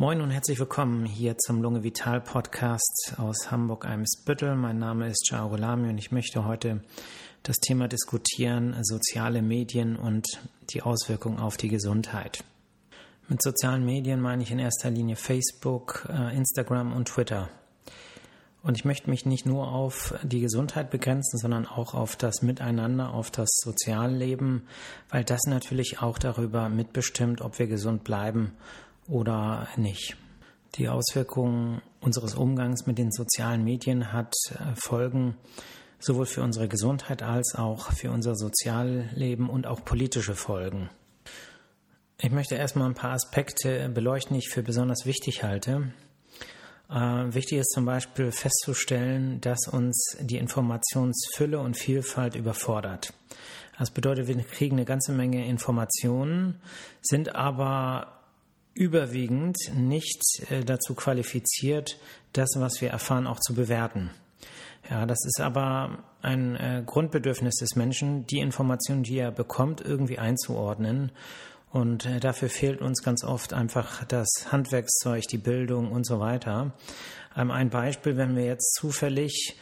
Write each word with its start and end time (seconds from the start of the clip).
Moin 0.00 0.20
und 0.20 0.30
herzlich 0.30 0.60
willkommen 0.60 1.04
hier 1.06 1.36
zum 1.38 1.60
Lunge 1.60 1.82
Vital 1.82 2.20
Podcast 2.20 3.14
aus 3.16 3.50
Hamburg-Eimsbüttel. 3.50 4.54
Mein 4.54 4.78
Name 4.78 5.08
ist 5.08 5.28
Jao 5.28 5.48
Golami 5.48 5.88
und 5.88 5.98
ich 5.98 6.12
möchte 6.12 6.44
heute 6.44 6.84
das 7.42 7.56
Thema 7.56 7.88
diskutieren, 7.88 8.76
soziale 8.82 9.42
Medien 9.42 9.96
und 9.96 10.24
die 10.70 10.82
Auswirkungen 10.82 11.40
auf 11.40 11.56
die 11.56 11.68
Gesundheit. 11.68 12.44
Mit 13.26 13.42
sozialen 13.42 13.84
Medien 13.84 14.20
meine 14.20 14.44
ich 14.44 14.52
in 14.52 14.60
erster 14.60 14.88
Linie 14.88 15.16
Facebook, 15.16 16.06
äh, 16.08 16.36
Instagram 16.36 16.92
und 16.92 17.08
Twitter. 17.08 17.48
Und 18.62 18.76
ich 18.76 18.84
möchte 18.84 19.10
mich 19.10 19.26
nicht 19.26 19.46
nur 19.46 19.72
auf 19.72 20.14
die 20.22 20.40
Gesundheit 20.40 20.90
begrenzen, 20.90 21.38
sondern 21.38 21.66
auch 21.66 21.94
auf 21.94 22.14
das 22.14 22.42
Miteinander, 22.42 23.12
auf 23.14 23.32
das 23.32 23.48
Sozialleben, 23.64 24.62
weil 25.10 25.24
das 25.24 25.40
natürlich 25.46 26.00
auch 26.00 26.18
darüber 26.18 26.68
mitbestimmt, 26.68 27.40
ob 27.40 27.58
wir 27.58 27.66
gesund 27.66 28.04
bleiben 28.04 28.52
oder 29.08 29.68
nicht. 29.76 30.16
Die 30.76 30.88
Auswirkungen 30.88 31.80
unseres 32.00 32.34
Umgangs 32.34 32.86
mit 32.86 32.98
den 32.98 33.10
sozialen 33.10 33.64
Medien 33.64 34.12
hat 34.12 34.34
äh, 34.50 34.74
Folgen 34.76 35.36
sowohl 35.98 36.26
für 36.26 36.42
unsere 36.42 36.68
Gesundheit 36.68 37.22
als 37.22 37.54
auch 37.56 37.90
für 37.92 38.10
unser 38.12 38.36
Sozialleben 38.36 39.48
und 39.48 39.66
auch 39.66 39.84
politische 39.84 40.34
Folgen. 40.34 40.90
Ich 42.20 42.30
möchte 42.30 42.54
erstmal 42.54 42.88
ein 42.88 42.94
paar 42.94 43.12
Aspekte 43.12 43.88
beleuchten, 43.88 44.34
die 44.34 44.40
ich 44.40 44.50
für 44.50 44.62
besonders 44.62 45.06
wichtig 45.06 45.42
halte. 45.42 45.92
Äh, 46.90 46.94
wichtig 46.94 47.58
ist 47.58 47.72
zum 47.72 47.84
Beispiel 47.84 48.30
festzustellen, 48.30 49.40
dass 49.40 49.68
uns 49.68 50.16
die 50.20 50.38
Informationsfülle 50.38 51.58
und 51.58 51.76
Vielfalt 51.76 52.34
überfordert. 52.34 53.12
Das 53.78 53.90
bedeutet, 53.90 54.26
wir 54.26 54.36
kriegen 54.42 54.76
eine 54.76 54.84
ganze 54.84 55.12
Menge 55.12 55.46
Informationen, 55.46 56.60
sind 57.00 57.36
aber 57.36 58.17
überwiegend 58.78 59.56
nicht 59.74 60.22
äh, 60.50 60.64
dazu 60.64 60.94
qualifiziert, 60.94 61.98
das, 62.32 62.48
was 62.56 62.80
wir 62.80 62.90
erfahren, 62.90 63.26
auch 63.26 63.40
zu 63.40 63.54
bewerten. 63.54 64.10
Ja, 64.88 65.04
das 65.04 65.18
ist 65.26 65.40
aber 65.40 66.04
ein 66.22 66.54
äh, 66.56 66.82
Grundbedürfnis 66.86 67.56
des 67.56 67.74
Menschen, 67.74 68.26
die 68.26 68.38
Informationen, 68.38 69.02
die 69.02 69.18
er 69.18 69.32
bekommt, 69.32 69.80
irgendwie 69.80 70.18
einzuordnen. 70.18 71.10
Und 71.70 72.06
äh, 72.06 72.20
dafür 72.20 72.48
fehlt 72.48 72.80
uns 72.80 73.02
ganz 73.02 73.24
oft 73.24 73.52
einfach 73.52 74.04
das 74.04 74.28
Handwerkszeug, 74.50 75.24
die 75.24 75.38
Bildung 75.38 75.90
und 75.90 76.06
so 76.06 76.20
weiter. 76.20 76.72
Ähm, 77.36 77.50
ein 77.50 77.70
Beispiel, 77.70 78.16
wenn 78.16 78.36
wir 78.36 78.44
jetzt 78.44 78.74
zufällig 78.74 79.56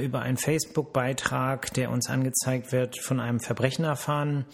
über 0.00 0.20
einen 0.20 0.36
Facebook-Beitrag, 0.36 1.74
der 1.74 1.90
uns 1.90 2.08
angezeigt 2.08 2.70
wird, 2.70 3.00
von 3.00 3.18
einem 3.18 3.40
Verbrechen 3.40 3.84
erfahren, 3.84 4.44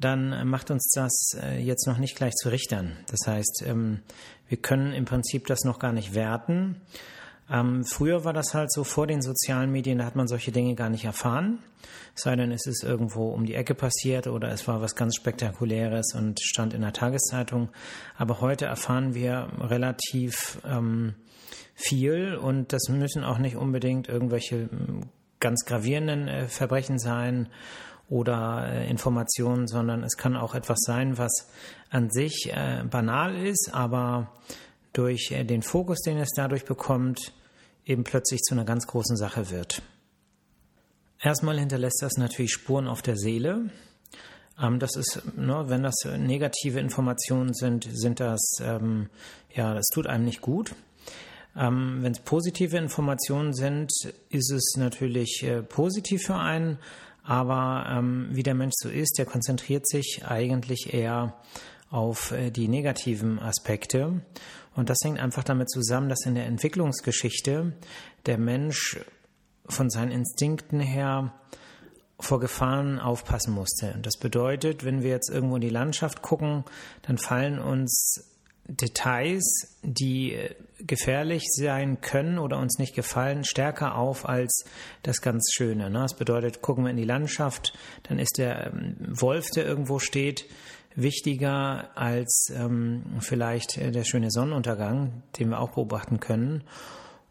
dann 0.00 0.48
macht 0.48 0.70
uns 0.70 0.90
das 0.94 1.38
äh, 1.42 1.58
jetzt 1.58 1.86
noch 1.86 1.98
nicht 1.98 2.16
gleich 2.16 2.34
zu 2.34 2.48
Richtern. 2.48 2.96
Das 3.08 3.26
heißt, 3.26 3.64
ähm, 3.66 4.00
wir 4.48 4.58
können 4.58 4.92
im 4.92 5.04
Prinzip 5.04 5.46
das 5.46 5.60
noch 5.64 5.78
gar 5.78 5.92
nicht 5.92 6.14
werten. 6.14 6.80
Ähm, 7.50 7.84
früher 7.84 8.24
war 8.24 8.32
das 8.32 8.54
halt 8.54 8.72
so, 8.72 8.84
vor 8.84 9.06
den 9.06 9.22
sozialen 9.22 9.70
Medien, 9.70 9.98
da 9.98 10.04
hat 10.04 10.16
man 10.16 10.28
solche 10.28 10.52
Dinge 10.52 10.74
gar 10.74 10.88
nicht 10.88 11.04
erfahren. 11.04 11.58
Es 12.14 12.22
sei 12.22 12.36
denn, 12.36 12.52
es 12.52 12.66
ist 12.66 12.82
irgendwo 12.84 13.28
um 13.30 13.44
die 13.44 13.54
Ecke 13.54 13.74
passiert 13.74 14.26
oder 14.26 14.50
es 14.50 14.66
war 14.68 14.80
was 14.80 14.94
ganz 14.94 15.16
Spektakuläres 15.16 16.14
und 16.14 16.40
stand 16.40 16.74
in 16.74 16.80
der 16.80 16.92
Tageszeitung. 16.92 17.68
Aber 18.16 18.40
heute 18.40 18.66
erfahren 18.66 19.14
wir 19.14 19.48
relativ 19.58 20.60
ähm, 20.64 21.14
viel 21.74 22.36
und 22.36 22.72
das 22.72 22.88
müssen 22.88 23.24
auch 23.24 23.38
nicht 23.38 23.56
unbedingt 23.56 24.08
irgendwelche 24.08 24.68
ganz 25.40 25.64
gravierenden 25.64 26.28
äh, 26.28 26.48
Verbrechen 26.48 26.98
sein 26.98 27.48
oder 28.10 28.66
äh, 28.68 28.90
Informationen, 28.90 29.68
sondern 29.68 30.02
es 30.02 30.16
kann 30.16 30.36
auch 30.36 30.54
etwas 30.54 30.80
sein, 30.80 31.16
was 31.16 31.48
an 31.90 32.10
sich 32.10 32.50
äh, 32.52 32.82
banal 32.90 33.36
ist, 33.36 33.70
aber 33.72 34.32
durch 34.92 35.30
äh, 35.30 35.44
den 35.44 35.62
Fokus, 35.62 36.00
den 36.00 36.18
es 36.18 36.30
dadurch 36.34 36.64
bekommt, 36.64 37.32
eben 37.86 38.04
plötzlich 38.04 38.40
zu 38.42 38.54
einer 38.54 38.64
ganz 38.64 38.86
großen 38.88 39.16
Sache 39.16 39.50
wird. 39.50 39.82
Erstmal 41.22 41.58
hinterlässt 41.58 42.02
das 42.02 42.16
natürlich 42.16 42.52
Spuren 42.52 42.88
auf 42.88 43.00
der 43.00 43.16
Seele. 43.16 43.70
Ähm, 44.60 44.80
das 44.80 44.96
ist, 44.96 45.22
ne, 45.36 45.64
wenn 45.68 45.84
das 45.84 45.94
negative 46.18 46.80
Informationen 46.80 47.54
sind, 47.54 47.88
sind 47.92 48.18
das, 48.18 48.40
ähm, 48.60 49.08
ja, 49.54 49.72
das 49.72 49.86
tut 49.86 50.08
einem 50.08 50.24
nicht 50.24 50.40
gut. 50.40 50.74
Ähm, 51.56 51.98
wenn 52.00 52.12
es 52.12 52.20
positive 52.20 52.76
Informationen 52.76 53.54
sind, 53.54 53.92
ist 54.30 54.50
es 54.50 54.74
natürlich 54.76 55.42
äh, 55.44 55.62
positiv 55.62 56.22
für 56.22 56.36
einen, 56.36 56.78
aber 57.22 57.86
ähm, 57.88 58.28
wie 58.30 58.42
der 58.42 58.54
Mensch 58.54 58.74
so 58.76 58.88
ist, 58.88 59.18
der 59.18 59.26
konzentriert 59.26 59.86
sich 59.88 60.22
eigentlich 60.26 60.92
eher 60.94 61.34
auf 61.90 62.32
äh, 62.32 62.50
die 62.50 62.68
negativen 62.68 63.38
Aspekte. 63.38 64.22
Und 64.74 64.88
das 64.88 64.98
hängt 65.04 65.18
einfach 65.18 65.44
damit 65.44 65.70
zusammen, 65.70 66.08
dass 66.08 66.24
in 66.24 66.34
der 66.34 66.46
Entwicklungsgeschichte 66.46 67.72
der 68.26 68.38
Mensch 68.38 68.98
von 69.66 69.90
seinen 69.90 70.12
Instinkten 70.12 70.80
her 70.80 71.32
vor 72.18 72.40
Gefahren 72.40 72.98
aufpassen 72.98 73.54
musste. 73.54 73.92
Und 73.94 74.06
das 74.06 74.18
bedeutet, 74.18 74.84
wenn 74.84 75.02
wir 75.02 75.10
jetzt 75.10 75.30
irgendwo 75.30 75.56
in 75.56 75.62
die 75.62 75.70
Landschaft 75.70 76.22
gucken, 76.22 76.64
dann 77.02 77.18
fallen 77.18 77.58
uns 77.58 78.24
Details, 78.66 79.76
die 79.82 80.34
äh, 80.34 80.54
gefährlich 80.78 81.44
sein 81.50 82.00
können 82.00 82.38
oder 82.38 82.58
uns 82.58 82.78
nicht 82.78 82.94
gefallen, 82.94 83.44
stärker 83.44 83.96
auf 83.96 84.28
als 84.28 84.64
das 85.02 85.20
ganz 85.20 85.50
Schöne. 85.52 85.90
Ne? 85.90 86.00
Das 86.00 86.14
bedeutet, 86.14 86.62
gucken 86.62 86.84
wir 86.84 86.90
in 86.90 86.96
die 86.96 87.04
Landschaft, 87.04 87.74
dann 88.04 88.18
ist 88.18 88.38
der 88.38 88.68
ähm, 88.68 88.96
Wolf, 89.08 89.50
der 89.50 89.66
irgendwo 89.66 89.98
steht, 89.98 90.46
wichtiger 90.94 91.90
als 91.96 92.52
ähm, 92.54 93.04
vielleicht 93.20 93.78
äh, 93.78 93.90
der 93.90 94.04
schöne 94.04 94.30
Sonnenuntergang, 94.30 95.22
den 95.38 95.50
wir 95.50 95.60
auch 95.60 95.72
beobachten 95.72 96.20
können. 96.20 96.64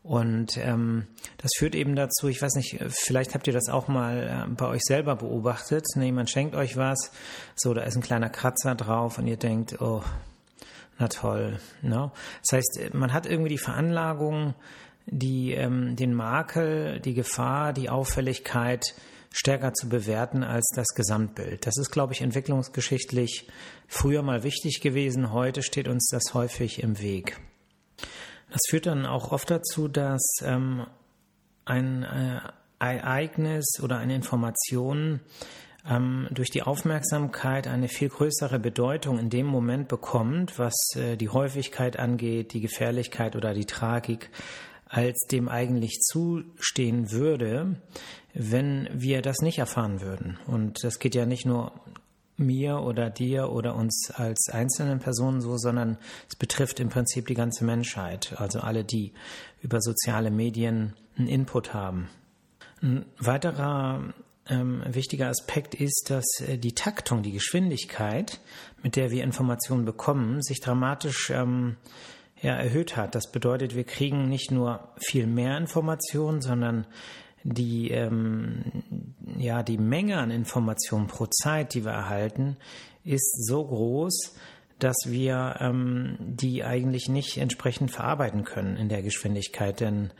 Und 0.02 0.58
ähm, 0.58 1.08
das 1.38 1.52
führt 1.58 1.76
eben 1.76 1.96
dazu, 1.96 2.30
ich 2.30 2.42
weiß 2.42 2.56
nicht, 2.56 2.80
vielleicht 2.88 3.36
habt 3.36 3.48
ihr 3.48 3.54
das 3.54 3.68
auch 3.70 3.88
mal 3.88 4.48
äh, 4.48 4.54
bei 4.56 4.68
euch 4.68 4.82
selber 4.84 5.16
beobachtet. 5.16 5.86
Ne, 5.96 6.06
jemand 6.06 6.30
schenkt 6.30 6.56
euch 6.56 6.78
was, 6.78 7.12
so, 7.56 7.74
da 7.74 7.82
ist 7.82 7.96
ein 7.96 8.02
kleiner 8.02 8.30
Kratzer 8.30 8.76
drauf 8.76 9.18
und 9.18 9.28
ihr 9.28 9.38
denkt, 9.38 9.82
oh, 9.82 10.02
na 11.00 11.08
toll. 11.08 11.60
Ne? 11.82 12.12
Das 12.42 12.58
heißt, 12.58 12.94
man 12.94 13.14
hat 13.14 13.26
irgendwie 13.26 13.50
die 13.50 13.58
Veranlagung, 13.58 14.54
die, 15.06 15.54
ähm, 15.54 15.96
den 15.96 16.14
Makel, 16.14 17.00
die 17.00 17.14
Gefahr, 17.14 17.74
die 17.74 17.90
Auffälligkeit 17.90 18.94
stärker 19.32 19.74
zu 19.74 19.90
bewerten 19.90 20.44
als 20.44 20.70
das 20.76 20.88
Gesamtbild. 20.96 21.66
Das 21.66 21.78
ist, 21.78 21.92
glaube 21.92 22.14
ich, 22.14 22.22
entwicklungsgeschichtlich 22.22 23.48
früher 23.88 24.22
mal 24.22 24.44
wichtig 24.44 24.82
gewesen. 24.82 25.32
Heute 25.32 25.64
steht 25.64 25.88
uns 25.88 26.10
das 26.12 26.34
häufig 26.34 26.84
im 26.84 27.00
Weg. 27.00 27.40
Das 28.52 28.62
führt 28.70 28.88
dann 28.88 29.06
auch 29.06 29.32
oft 29.32 29.50
dazu, 29.50 29.88
dass 29.88 30.22
ähm, 30.42 30.86
ein 31.66 32.04
äh, 32.04 32.40
Ereignis 32.80 33.80
oder 33.82 33.98
eine 33.98 34.16
Information 34.16 35.20
ähm, 35.88 36.28
durch 36.32 36.50
die 36.50 36.64
Aufmerksamkeit 36.64 37.68
eine 37.68 37.88
viel 37.88 38.10
größere 38.10 38.60
Bedeutung 38.60 39.20
in 39.20 39.30
dem 39.30 39.46
Moment 39.46 39.88
bekommt, 39.88 40.58
was 40.60 40.76
äh, 40.96 41.16
die 41.16 41.30
Häufigkeit 41.30 41.98
angeht, 41.98 42.54
die 42.54 42.62
Gefährlichkeit 42.62 43.36
oder 43.36 43.54
die 43.54 43.66
Tragik, 43.66 44.30
als 44.86 45.20
dem 45.32 45.48
eigentlich 45.48 46.00
zustehen 46.02 47.12
würde, 47.12 47.76
wenn 48.34 48.90
wir 48.92 49.22
das 49.22 49.40
nicht 49.40 49.60
erfahren 49.60 50.02
würden. 50.02 50.40
Und 50.48 50.84
das 50.84 51.00
geht 51.00 51.16
ja 51.16 51.26
nicht 51.26 51.46
nur 51.46 51.72
mir 52.40 52.82
oder 52.82 53.10
dir 53.10 53.50
oder 53.52 53.76
uns 53.76 54.12
als 54.16 54.50
einzelnen 54.50 55.00
Personen 55.00 55.42
so, 55.42 55.58
sondern 55.58 55.98
es 56.28 56.36
betrifft 56.36 56.80
im 56.80 56.90
Prinzip 56.90 57.28
die 57.28 57.34
ganze 57.36 57.66
Menschheit, 57.66 58.34
also 58.38 58.60
alle, 58.62 58.84
die 58.84 59.14
über 59.62 59.82
soziale 59.82 60.32
Medien 60.32 60.94
einen 61.18 61.28
Input 61.28 61.74
haben. 61.74 62.10
Ein 62.82 63.06
weiterer 63.20 64.14
ähm, 64.50 64.84
wichtiger 64.88 65.28
Aspekt 65.28 65.76
ist, 65.76 66.10
dass 66.10 66.26
äh, 66.42 66.58
die 66.58 66.74
Taktung, 66.74 67.24
die 67.24 67.32
Geschwindigkeit, 67.32 68.40
mit 68.84 68.96
der 68.96 69.12
wir 69.12 69.24
Informationen 69.24 69.86
bekommen, 69.86 70.42
sich 70.42 70.60
dramatisch 70.60 71.30
ähm, 71.30 71.78
ja, 72.42 72.56
erhöht 72.56 72.98
hat. 72.98 73.16
Das 73.16 73.32
bedeutet, 73.32 73.76
wir 73.76 73.84
kriegen 73.84 74.30
nicht 74.30 74.52
nur 74.52 74.90
viel 74.98 75.28
mehr 75.28 75.58
Informationen, 75.58 76.42
sondern 76.42 76.88
die, 77.44 77.92
ähm, 77.92 78.84
ja, 79.38 79.64
die 79.64 79.78
Menge 79.78 80.18
an 80.18 80.32
Informationen 80.32 81.08
pro 81.08 81.26
Zeit, 81.28 81.74
die 81.74 81.86
wir 81.86 81.92
erhalten, 81.92 82.58
ist 83.04 83.48
so 83.48 83.66
groß, 83.66 84.36
dass 84.80 84.96
wir 85.06 85.58
ähm, 85.60 86.16
die 86.20 86.64
eigentlich 86.64 87.10
nicht 87.10 87.38
entsprechend 87.38 87.92
verarbeiten 87.92 88.44
können 88.44 88.78
in 88.78 88.90
der 88.90 89.02
Geschwindigkeit. 89.02 89.80
Denn 89.80 90.12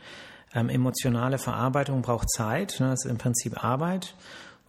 ähm, 0.54 0.68
emotionale 0.68 1.38
Verarbeitung 1.38 2.02
braucht 2.02 2.30
Zeit, 2.30 2.76
ne, 2.80 2.90
das 2.90 3.04
ist 3.04 3.10
im 3.10 3.18
Prinzip 3.18 3.62
Arbeit. 3.62 4.14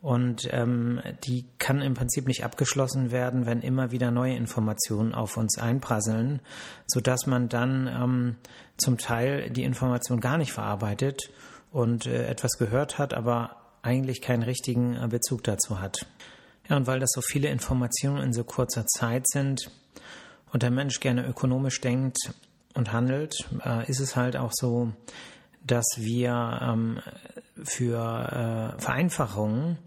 Und 0.01 0.49
ähm, 0.51 0.99
die 1.25 1.45
kann 1.59 1.81
im 1.81 1.93
Prinzip 1.93 2.27
nicht 2.27 2.43
abgeschlossen 2.43 3.11
werden, 3.11 3.45
wenn 3.45 3.61
immer 3.61 3.91
wieder 3.91 4.09
neue 4.09 4.35
Informationen 4.35 5.13
auf 5.13 5.37
uns 5.37 5.59
einprasseln, 5.59 6.39
sodass 6.87 7.27
man 7.27 7.49
dann 7.49 7.87
ähm, 7.87 8.35
zum 8.77 8.97
Teil 8.97 9.51
die 9.51 9.63
Information 9.63 10.19
gar 10.19 10.39
nicht 10.39 10.53
verarbeitet 10.53 11.29
und 11.71 12.07
äh, 12.07 12.25
etwas 12.25 12.57
gehört 12.57 12.97
hat, 12.97 13.13
aber 13.13 13.57
eigentlich 13.83 14.21
keinen 14.21 14.41
richtigen 14.41 14.95
äh, 14.95 15.07
Bezug 15.07 15.43
dazu 15.43 15.79
hat. 15.79 16.07
Ja, 16.67 16.77
und 16.77 16.87
weil 16.87 16.99
das 16.99 17.11
so 17.13 17.21
viele 17.21 17.49
Informationen 17.49 18.23
in 18.23 18.33
so 18.33 18.43
kurzer 18.43 18.85
Zeit 18.87 19.27
sind 19.27 19.69
und 20.51 20.63
der 20.63 20.71
Mensch 20.71 20.99
gerne 20.99 21.27
ökonomisch 21.27 21.79
denkt 21.79 22.17
und 22.73 22.91
handelt, 22.91 23.35
äh, 23.63 23.87
ist 23.89 23.99
es 23.99 24.15
halt 24.15 24.35
auch 24.35 24.51
so, 24.53 24.93
dass 25.65 25.85
wir 25.97 26.59
ähm, 26.61 26.99
für 27.63 28.75
äh, 28.77 28.81
Vereinfachungen 28.81 29.77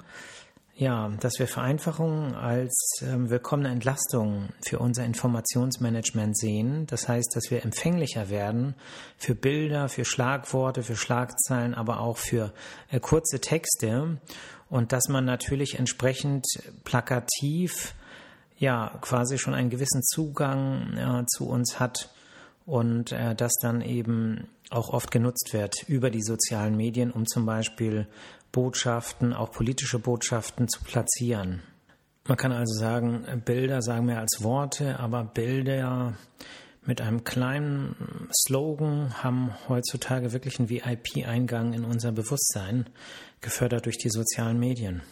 ja, 0.76 1.08
dass 1.20 1.38
wir 1.38 1.46
Vereinfachungen 1.46 2.34
als 2.34 3.00
ähm, 3.02 3.30
willkommene 3.30 3.68
Entlastung 3.68 4.48
für 4.60 4.80
unser 4.80 5.04
Informationsmanagement 5.04 6.36
sehen. 6.36 6.86
Das 6.86 7.08
heißt, 7.08 7.36
dass 7.36 7.50
wir 7.50 7.64
empfänglicher 7.64 8.28
werden 8.28 8.74
für 9.16 9.36
Bilder, 9.36 9.88
für 9.88 10.04
Schlagworte, 10.04 10.82
für 10.82 10.96
Schlagzeilen, 10.96 11.74
aber 11.74 12.00
auch 12.00 12.16
für 12.16 12.52
äh, 12.90 12.98
kurze 12.98 13.40
Texte 13.40 14.18
und 14.68 14.90
dass 14.90 15.08
man 15.08 15.24
natürlich 15.24 15.78
entsprechend 15.78 16.44
plakativ 16.82 17.94
ja 18.56 18.98
quasi 19.00 19.38
schon 19.38 19.54
einen 19.54 19.70
gewissen 19.70 20.02
Zugang 20.02 20.96
äh, 20.96 21.26
zu 21.26 21.48
uns 21.48 21.78
hat 21.78 22.10
und 22.66 23.12
äh, 23.12 23.34
das 23.34 23.52
dann 23.60 23.80
eben 23.80 24.48
auch 24.70 24.90
oft 24.90 25.10
genutzt 25.10 25.52
wird 25.52 25.88
über 25.88 26.10
die 26.10 26.22
sozialen 26.22 26.76
Medien, 26.76 27.10
um 27.10 27.26
zum 27.26 27.46
Beispiel 27.46 28.06
Botschaften, 28.52 29.32
auch 29.32 29.50
politische 29.50 29.98
Botschaften 29.98 30.68
zu 30.68 30.82
platzieren. 30.82 31.62
Man 32.26 32.38
kann 32.38 32.52
also 32.52 32.72
sagen, 32.78 33.26
Bilder 33.44 33.82
sagen 33.82 34.06
mehr 34.06 34.20
als 34.20 34.42
Worte, 34.42 34.98
aber 34.98 35.24
Bilder 35.24 36.14
mit 36.86 37.00
einem 37.00 37.24
kleinen 37.24 38.28
Slogan 38.32 39.22
haben 39.22 39.54
heutzutage 39.68 40.32
wirklich 40.32 40.58
einen 40.58 40.70
VIP-Eingang 40.70 41.72
in 41.72 41.84
unser 41.84 42.12
Bewusstsein, 42.12 42.88
gefördert 43.40 43.86
durch 43.86 43.98
die 43.98 44.10
sozialen 44.10 44.58
Medien. 44.58 45.02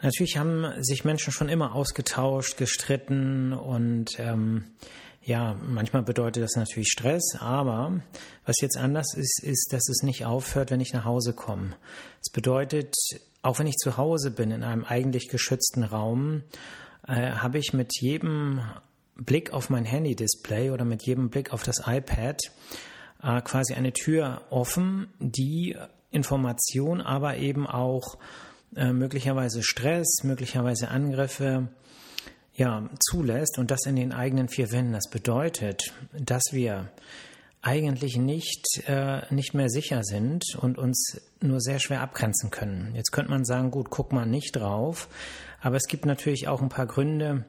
Natürlich 0.00 0.38
haben 0.38 0.66
sich 0.82 1.04
Menschen 1.04 1.32
schon 1.32 1.48
immer 1.48 1.74
ausgetauscht, 1.74 2.56
gestritten 2.56 3.52
und 3.52 4.18
ähm, 4.18 4.64
ja, 5.28 5.56
manchmal 5.62 6.02
bedeutet 6.02 6.42
das 6.42 6.56
natürlich 6.56 6.88
Stress, 6.88 7.36
aber 7.38 8.00
was 8.46 8.62
jetzt 8.62 8.78
anders 8.78 9.12
ist, 9.14 9.42
ist, 9.42 9.74
dass 9.74 9.86
es 9.90 10.02
nicht 10.02 10.24
aufhört, 10.24 10.70
wenn 10.70 10.80
ich 10.80 10.94
nach 10.94 11.04
Hause 11.04 11.34
komme. 11.34 11.76
Es 12.22 12.32
bedeutet, 12.32 12.94
auch 13.42 13.58
wenn 13.58 13.66
ich 13.66 13.76
zu 13.76 13.98
Hause 13.98 14.30
bin, 14.30 14.50
in 14.50 14.62
einem 14.62 14.86
eigentlich 14.86 15.28
geschützten 15.28 15.84
Raum, 15.84 16.44
äh, 17.06 17.32
habe 17.32 17.58
ich 17.58 17.74
mit 17.74 18.00
jedem 18.00 18.62
Blick 19.16 19.52
auf 19.52 19.68
mein 19.68 19.84
Handy-Display 19.84 20.70
oder 20.70 20.86
mit 20.86 21.02
jedem 21.02 21.28
Blick 21.28 21.52
auf 21.52 21.62
das 21.62 21.82
iPad 21.86 22.40
äh, 23.22 23.42
quasi 23.42 23.74
eine 23.74 23.92
Tür 23.92 24.40
offen, 24.48 25.12
die 25.18 25.76
Information, 26.10 27.02
aber 27.02 27.36
eben 27.36 27.66
auch 27.66 28.16
äh, 28.74 28.94
möglicherweise 28.94 29.62
Stress, 29.62 30.22
möglicherweise 30.22 30.88
Angriffe, 30.88 31.68
ja, 32.58 32.90
zulässt 32.98 33.56
und 33.58 33.70
das 33.70 33.86
in 33.86 33.96
den 33.96 34.12
eigenen 34.12 34.48
vier 34.48 34.70
Wänden. 34.72 34.92
Das 34.92 35.08
bedeutet, 35.08 35.94
dass 36.12 36.42
wir 36.50 36.90
eigentlich 37.62 38.16
nicht, 38.16 38.82
äh, 38.86 39.22
nicht 39.32 39.54
mehr 39.54 39.68
sicher 39.68 40.02
sind 40.02 40.44
und 40.60 40.76
uns 40.76 41.20
nur 41.40 41.60
sehr 41.60 41.78
schwer 41.78 42.02
abgrenzen 42.02 42.50
können. 42.50 42.92
Jetzt 42.94 43.12
könnte 43.12 43.30
man 43.30 43.44
sagen, 43.44 43.70
gut, 43.70 43.90
guck 43.90 44.12
mal 44.12 44.26
nicht 44.26 44.56
drauf, 44.56 45.08
aber 45.60 45.76
es 45.76 45.86
gibt 45.86 46.04
natürlich 46.04 46.48
auch 46.48 46.60
ein 46.60 46.68
paar 46.68 46.86
Gründe, 46.86 47.44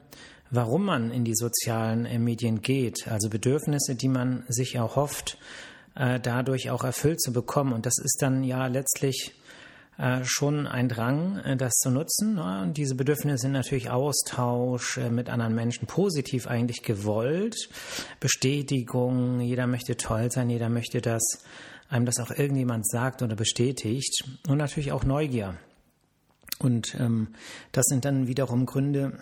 warum 0.50 0.84
man 0.84 1.10
in 1.10 1.24
die 1.24 1.34
sozialen 1.34 2.06
äh, 2.06 2.18
Medien 2.18 2.62
geht, 2.62 3.08
also 3.08 3.28
Bedürfnisse, 3.28 3.96
die 3.96 4.08
man 4.08 4.44
sich 4.48 4.76
erhofft, 4.76 5.38
äh, 5.96 6.20
dadurch 6.20 6.70
auch 6.70 6.84
erfüllt 6.84 7.20
zu 7.20 7.32
bekommen. 7.32 7.72
Und 7.72 7.84
das 7.84 7.98
ist 7.98 8.18
dann 8.20 8.44
ja 8.44 8.68
letztlich 8.68 9.32
schon 10.24 10.66
ein 10.66 10.88
Drang, 10.88 11.38
äh, 11.38 11.56
das 11.56 11.74
zu 11.74 11.90
nutzen. 11.90 12.34
Ne? 12.34 12.62
Und 12.62 12.76
diese 12.76 12.94
Bedürfnisse 12.94 13.42
sind 13.42 13.52
natürlich 13.52 13.90
Austausch 13.90 14.96
äh, 14.96 15.10
mit 15.10 15.28
anderen 15.28 15.54
Menschen, 15.54 15.86
positiv 15.86 16.46
eigentlich 16.46 16.82
gewollt, 16.82 17.68
Bestätigung, 18.18 19.40
jeder 19.40 19.66
möchte 19.66 19.96
toll 19.96 20.30
sein, 20.30 20.48
jeder 20.48 20.68
möchte, 20.68 21.00
dass 21.00 21.22
einem 21.90 22.06
das 22.06 22.18
auch 22.18 22.30
irgendjemand 22.30 22.88
sagt 22.88 23.20
oder 23.20 23.36
bestätigt 23.36 24.24
und 24.48 24.58
natürlich 24.58 24.92
auch 24.92 25.04
Neugier. 25.04 25.58
Und 26.58 26.94
ähm, 26.98 27.28
das 27.72 27.86
sind 27.86 28.04
dann 28.04 28.26
wiederum 28.26 28.66
Gründe, 28.66 29.18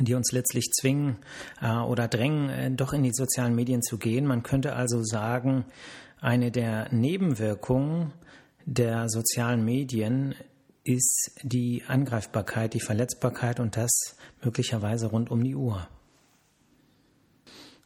die 0.00 0.14
uns 0.14 0.32
letztlich 0.32 0.70
zwingen 0.72 1.16
äh, 1.62 1.72
oder 1.76 2.08
drängen, 2.08 2.50
äh, 2.50 2.70
doch 2.70 2.92
in 2.92 3.02
die 3.02 3.12
sozialen 3.12 3.54
Medien 3.54 3.82
zu 3.82 3.96
gehen. 3.96 4.26
Man 4.26 4.42
könnte 4.42 4.74
also 4.74 5.02
sagen, 5.02 5.64
eine 6.20 6.50
der 6.50 6.92
Nebenwirkungen 6.92 8.12
der 8.66 9.08
sozialen 9.08 9.64
Medien 9.64 10.34
ist 10.84 11.32
die 11.42 11.82
Angreifbarkeit, 11.86 12.74
die 12.74 12.80
Verletzbarkeit 12.80 13.58
und 13.60 13.76
das 13.76 14.16
möglicherweise 14.42 15.06
rund 15.06 15.30
um 15.30 15.42
die 15.42 15.54
Uhr. 15.54 15.88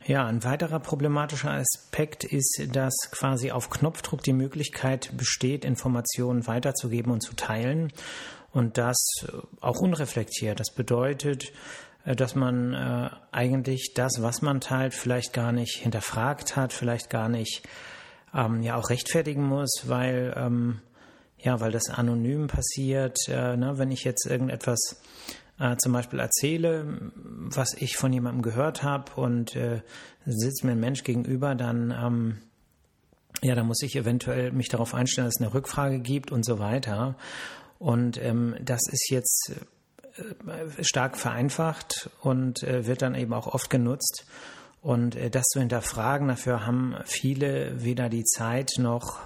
Ja, 0.06 0.27
ein 0.27 0.43
weiterer 0.44 0.81
problematischer 0.81 1.50
Aspekt 1.50 2.25
ist, 2.25 2.69
dass 2.73 2.94
quasi 3.11 3.50
auf 3.50 3.69
Knopfdruck 3.69 4.23
die 4.23 4.32
Möglichkeit 4.32 5.17
besteht, 5.17 5.65
Informationen 5.65 6.47
weiterzugeben 6.47 7.12
und 7.12 7.23
zu 7.23 7.35
teilen 7.37 7.93
und 8.50 8.79
das 8.79 8.97
auch 9.61 9.81
unreflektiert. 9.81 10.59
Das 10.59 10.73
bedeutet, 10.75 11.53
äh, 12.05 12.17
dass 12.17 12.35
man 12.35 12.73
äh, 12.73 13.11
eigentlich 13.31 13.93
das, 13.94 14.23
was 14.23 14.41
man 14.43 14.61
teilt, 14.61 14.94
vielleicht 14.94 15.33
gar 15.35 15.53
nicht 15.53 15.76
hinterfragt 15.76 16.56
hat, 16.56 16.73
vielleicht 16.73 17.11
gar 17.11 17.29
nicht 17.29 17.62
ähm, 18.35 18.62
ja 18.62 18.77
auch 18.77 18.91
rechtfertigen 18.91 19.44
muss, 19.44 19.85
weil 19.87 20.35
ähm, 20.37 20.81
ja, 21.38 21.61
weil 21.61 21.73
das 21.73 21.88
anonym 21.88 22.49
passiert. 22.49 23.17
Äh, 23.29 23.56
ne, 23.56 23.79
wenn 23.79 23.91
ich 23.91 24.05
jetzt 24.05 24.27
irgendetwas 24.27 25.00
äh, 25.59 25.77
zum 25.77 25.93
Beispiel 25.93 26.19
erzähle, 26.19 27.11
was 27.15 27.75
ich 27.75 27.97
von 27.97 28.12
jemandem 28.12 28.43
gehört 28.43 28.82
habe 28.82 29.12
und 29.21 29.56
äh, 29.56 29.81
sitzt 30.27 30.65
mir 30.65 30.73
ein 30.73 30.81
Mensch 30.81 31.03
gegenüber, 31.03 31.55
dann 31.55 31.91
ähm, 31.91 32.38
ja, 33.43 33.55
dann 33.55 33.67
muss 33.67 33.82
ich 33.82 33.97
eventuell 33.97 34.53
mich 34.53 34.69
darauf 34.69 34.94
einstellen, 34.94 35.26
dass 35.26 35.37
es 35.37 35.41
eine 35.41 35.55
Rückfrage 35.55 36.00
gibt 36.00 36.31
und 36.31 36.44
so 36.44 36.59
weiter. 36.59 37.17
Und 37.79 38.23
ähm, 38.23 38.56
das 38.61 38.81
ist 38.91 39.09
jetzt 39.11 39.53
äh, 40.17 40.85
stark 40.85 41.17
vereinfacht 41.17 42.11
und 42.21 42.62
äh, 42.62 42.87
wird 42.87 43.00
dann 43.00 43.15
eben 43.15 43.33
auch 43.33 43.47
oft 43.47 43.71
genutzt. 43.71 44.26
Und 44.82 45.15
äh, 45.17 45.31
das 45.31 45.44
zu 45.47 45.61
hinterfragen, 45.61 46.29
dafür 46.29 46.67
haben 46.67 46.97
viele 47.05 47.82
weder 47.82 48.09
die 48.09 48.25
Zeit 48.25 48.73
noch 48.79 49.19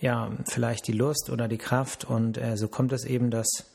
ja 0.00 0.30
vielleicht 0.46 0.86
die 0.86 0.92
Lust 0.92 1.30
oder 1.30 1.48
die 1.48 1.58
Kraft. 1.58 2.04
Und 2.04 2.38
äh, 2.38 2.56
so 2.56 2.68
kommt 2.68 2.92
es 2.92 3.04
eben, 3.04 3.30
dass 3.30 3.70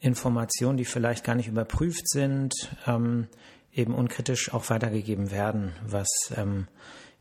Informationen, 0.00 0.76
die 0.76 0.84
vielleicht 0.84 1.24
gar 1.24 1.34
nicht 1.34 1.48
überprüft 1.48 2.08
sind, 2.08 2.52
ähm, 2.86 3.28
eben 3.72 3.94
unkritisch 3.94 4.52
auch 4.52 4.70
weitergegeben 4.70 5.30
werden, 5.30 5.72
was 5.86 6.08
ähm, 6.36 6.66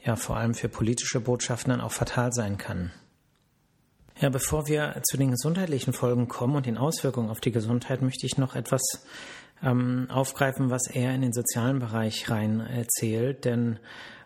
ja 0.04 0.16
vor 0.16 0.38
allem 0.38 0.54
für 0.54 0.70
politische 0.70 1.20
Botschaften 1.20 1.72
dann 1.72 1.82
auch 1.82 1.92
fatal 1.92 2.32
sein 2.32 2.58
kann. 2.58 2.92
Ja, 4.20 4.30
bevor 4.30 4.68
wir 4.68 5.00
zu 5.04 5.16
den 5.16 5.30
gesundheitlichen 5.30 5.94
Folgen 5.94 6.28
kommen 6.28 6.56
und 6.56 6.66
den 6.66 6.78
Auswirkungen 6.78 7.30
auf 7.30 7.40
die 7.40 7.52
Gesundheit, 7.52 8.02
möchte 8.02 8.26
ich 8.26 8.38
noch 8.38 8.56
etwas 8.56 8.82
ähm, 9.62 10.08
aufgreifen, 10.10 10.72
was 10.72 10.88
er 10.88 11.14
in 11.14 11.22
den 11.22 11.34
sozialen 11.34 11.78
Bereich 11.78 12.28
rein 12.28 12.62
erzählt. 12.62 13.46
Denn 13.46 13.78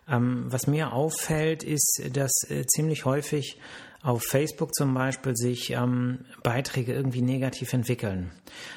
ähm, 0.08 0.46
was 0.48 0.66
mir 0.66 0.94
auffällt, 0.94 1.62
ist, 1.62 2.02
dass 2.14 2.32
äh, 2.48 2.64
ziemlich 2.66 3.04
häufig 3.04 3.58
auf 4.02 4.22
Facebook 4.24 4.74
zum 4.74 4.94
Beispiel 4.94 5.36
sich 5.36 5.70
ähm, 5.72 6.24
Beiträge 6.42 6.94
irgendwie 6.94 7.22
negativ 7.22 7.74
entwickeln. 7.74 8.32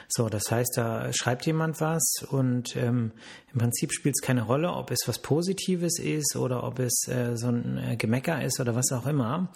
So, 0.10 0.28
das 0.28 0.52
heißt, 0.52 0.74
da 0.76 1.14
schreibt 1.14 1.46
jemand 1.46 1.80
was 1.80 2.26
und 2.30 2.76
ähm, 2.76 3.12
im 3.54 3.60
Prinzip 3.60 3.94
spielt 3.94 4.16
es 4.20 4.26
keine 4.26 4.44
Rolle, 4.44 4.74
ob 4.74 4.92
es 4.92 5.08
was 5.08 5.20
Positives 5.20 5.98
ist 5.98 6.36
oder 6.36 6.64
ob 6.64 6.80
es 6.80 7.08
äh, 7.08 7.38
so 7.38 7.48
ein 7.48 7.78
äh, 7.78 7.96
Gemecker 7.96 8.44
ist 8.44 8.60
oder 8.60 8.76
was 8.76 8.92
auch 8.92 9.08
immer. 9.08 9.50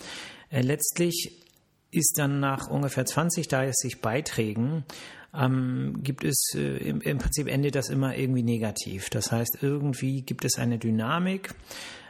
Äh, 0.50 0.62
letztlich 0.62 1.46
ist 1.92 2.18
dann 2.18 2.40
nach 2.40 2.70
ungefähr 2.70 3.06
20, 3.06 3.48
30 3.48 4.02
Beiträgen 4.02 4.84
ähm, 5.34 6.00
gibt 6.02 6.24
es 6.24 6.54
äh, 6.56 6.78
im, 6.78 7.02
im, 7.02 7.18
Prinzip 7.18 7.48
endet 7.48 7.76
das 7.76 7.90
immer 7.90 8.16
irgendwie 8.16 8.44
negativ. 8.44 9.10
Das 9.10 9.32
heißt, 9.32 9.60
irgendwie 9.62 10.22
gibt 10.22 10.44
es 10.46 10.58
eine 10.58 10.80
Dynamik, 10.80 11.54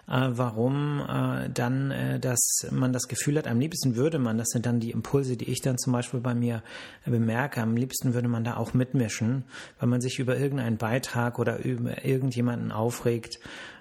äh, 0.07 0.29
warum 0.31 1.01
äh, 1.01 1.49
dann, 1.49 1.91
äh, 1.91 2.19
dass 2.19 2.67
man 2.71 2.93
das 2.93 3.07
Gefühl 3.07 3.37
hat, 3.37 3.47
am 3.47 3.59
liebsten 3.59 3.95
würde 3.95 4.19
man, 4.19 4.37
das 4.37 4.47
sind 4.49 4.65
dann 4.65 4.79
die 4.79 4.91
Impulse, 4.91 5.35
die 5.37 5.49
ich 5.49 5.61
dann 5.61 5.77
zum 5.77 5.93
Beispiel 5.93 6.21
bei 6.21 6.33
mir 6.33 6.63
bemerke, 7.05 7.61
am 7.61 7.75
liebsten 7.75 8.13
würde 8.13 8.27
man 8.27 8.43
da 8.43 8.57
auch 8.57 8.73
mitmischen, 8.73 9.43
weil 9.79 9.89
man 9.89 10.01
sich 10.01 10.19
über 10.19 10.37
irgendeinen 10.37 10.77
Beitrag 10.77 11.39
oder 11.39 11.63
über 11.63 12.05
irgendjemanden 12.05 12.71
aufregt 12.71 13.39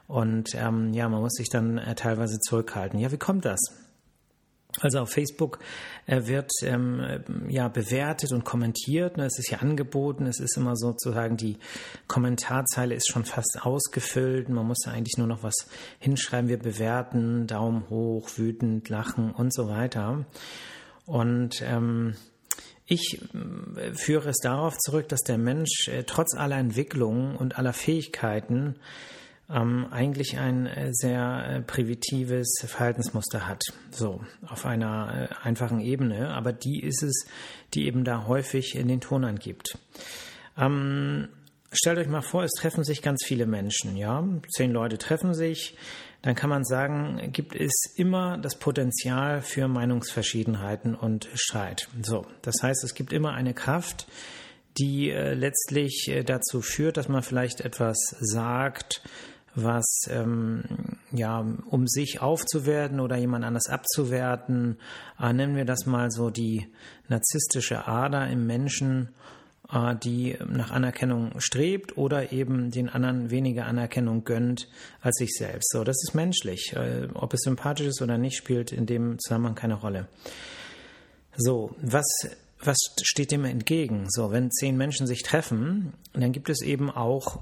und 0.09 0.55
ähm, 0.55 0.93
ja, 0.95 1.09
man 1.09 1.21
muss 1.21 1.35
sich 1.35 1.49
dann 1.51 1.79
äh, 1.79 1.95
teilweise 1.95 2.41
zurückhalten. 2.41 2.99
Ja, 2.99 3.13
wie 3.13 3.19
kommt 3.19 3.45
das? 3.45 3.61
Also 4.81 5.01
auf 5.01 5.11
Facebook 5.11 5.59
äh, 6.07 6.27
wird 6.27 6.51
ähm, 6.63 7.21
ja 7.49 7.69
bewertet 7.69 8.33
und 8.33 8.45
kommentiert. 8.45 9.17
Ne? 9.17 9.25
Es 9.25 9.39
ist 9.39 9.51
ja 9.51 9.59
angeboten. 9.59 10.27
Es 10.27 10.41
ist 10.41 10.57
immer 10.57 10.77
sozusagen 10.77 11.37
die 11.37 11.57
Kommentarzeile 12.07 12.95
ist 12.95 13.11
schon 13.11 13.25
fast 13.25 13.61
ausgefüllt. 13.63 14.49
Man 14.51 14.67
muss 14.67 14.81
da 14.85 14.93
eigentlich 14.93 15.17
nur 15.17 15.27
noch 15.27 15.43
was 15.43 15.55
hinschreiben. 15.99 16.49
Wir 16.49 16.59
bewerten, 16.59 17.47
Daumen 17.47 17.89
hoch, 17.89 18.31
wütend, 18.37 18.89
lachen 18.89 19.33
und 19.33 19.55
so 19.55 19.69
weiter. 19.69 20.27
Und 21.07 21.63
ähm, 21.63 22.15
ich 22.85 23.21
äh, 23.77 23.95
führe 23.95 24.29
es 24.29 24.39
darauf 24.43 24.77
zurück, 24.79 25.09
dass 25.09 25.21
der 25.21 25.39
Mensch 25.39 25.89
äh, 25.89 26.05
trotz 26.05 26.35
aller 26.35 26.57
Entwicklungen 26.57 27.37
und 27.37 27.59
aller 27.59 27.73
Fähigkeiten 27.73 28.77
ähm, 29.51 29.87
eigentlich 29.91 30.39
ein 30.39 30.67
äh, 30.67 30.89
sehr 30.93 31.63
primitives 31.67 32.61
Verhaltensmuster 32.67 33.47
hat. 33.47 33.63
So, 33.91 34.21
auf 34.47 34.67
einer 34.67 35.31
einfachen 35.43 35.81
Ebene, 35.81 36.31
aber 36.35 36.53
die 36.53 36.83
ist 36.83 37.03
es, 37.03 37.27
die 37.75 37.87
eben 37.87 38.05
da 38.05 38.27
häufig 38.27 38.75
in 38.75 38.89
den 38.89 39.01
Ton 39.01 39.25
angibt. 39.25 39.79
Ähm, 40.57 41.29
stellt 41.73 41.99
euch 41.99 42.09
mal 42.09 42.23
vor, 42.23 42.45
es 42.45 42.53
treffen 42.53 42.85
sich 42.85 43.03
ganz 43.03 43.25
viele 43.25 43.47
Menschen, 43.47 43.97
ja. 43.97 44.27
Zehn 44.55 44.73
Leute 44.73 44.99
treffen 44.99 45.35
sich, 45.35 45.77
dann 46.23 46.35
kann 46.35 46.51
man 46.51 46.65
sagen, 46.65 47.31
gibt 47.33 47.55
es 47.55 47.95
immer 47.97 48.39
das 48.39 48.59
Potenzial 48.59 49.41
für 49.41 49.69
Meinungsverschiedenheiten 49.69 50.95
und 50.95 51.29
Streit. 51.35 51.89
So, 52.03 52.27
das 52.43 52.57
heißt, 52.63 52.83
es 52.85 52.95
gibt 52.95 53.13
immer 53.13 53.33
eine 53.33 53.55
Kraft, 53.55 54.09
die 54.79 55.11
äh, 55.11 55.35
letztlich 55.35 56.09
äh, 56.09 56.25
dazu 56.25 56.61
führt, 56.61 56.97
dass 56.97 57.09
man 57.09 57.23
vielleicht 57.23 57.61
etwas 57.61 57.97
sagt, 58.21 59.03
was 59.55 60.03
ähm, 60.09 60.63
ja, 61.13 61.45
um 61.71 61.87
sich 61.87 62.21
aufzuwerten 62.21 63.01
oder 63.01 63.17
jemand 63.17 63.45
anders 63.45 63.69
abzuwerten, 63.69 64.79
äh, 65.21 65.33
nennen 65.33 65.57
wir 65.57 65.65
das 65.65 65.87
mal 65.87 66.11
so 66.11 66.31
die 66.31 66.67
narzisstische 67.09 67.87
Ader 67.87 68.29
im 68.29 68.47
Menschen 68.47 69.09
äh, 69.73 69.95
die 69.97 70.37
nach 70.49 70.71
Anerkennung 70.71 71.33
strebt 71.41 71.97
oder 71.97 72.33
eben 72.33 72.71
den 72.71 72.89
anderen 72.89 73.31
weniger 73.31 73.67
Anerkennung 73.67 74.25
gönnt 74.25 74.69
als 75.03 75.17
sich 75.17 75.35
selbst. 75.35 75.71
So, 75.73 75.85
das 75.85 75.97
ist 76.03 76.15
menschlich. 76.15 76.73
Äh, 76.75 77.09
ob 77.15 77.35
es 77.35 77.41
sympathisch 77.41 77.87
ist 77.87 78.03
oder 78.03 78.19
nicht, 78.19 78.37
spielt 78.37 78.73
in 78.73 78.87
dem 78.87 79.19
Zusammenhang 79.19 79.55
keine 79.55 79.75
Rolle. 79.75 80.09
So, 81.37 81.75
was 81.81 82.07
was 82.61 82.79
steht 83.03 83.31
dem 83.31 83.45
entgegen? 83.45 84.07
So, 84.09 84.33
wenn 84.33 84.51
zehn 84.51 84.77
Menschen 84.77 85.07
sich 85.07 85.23
treffen, 85.23 85.93
dann 86.13 86.33
gibt 86.33 86.51
es 86.51 86.61
eben 86.63 86.91
auch 86.91 87.39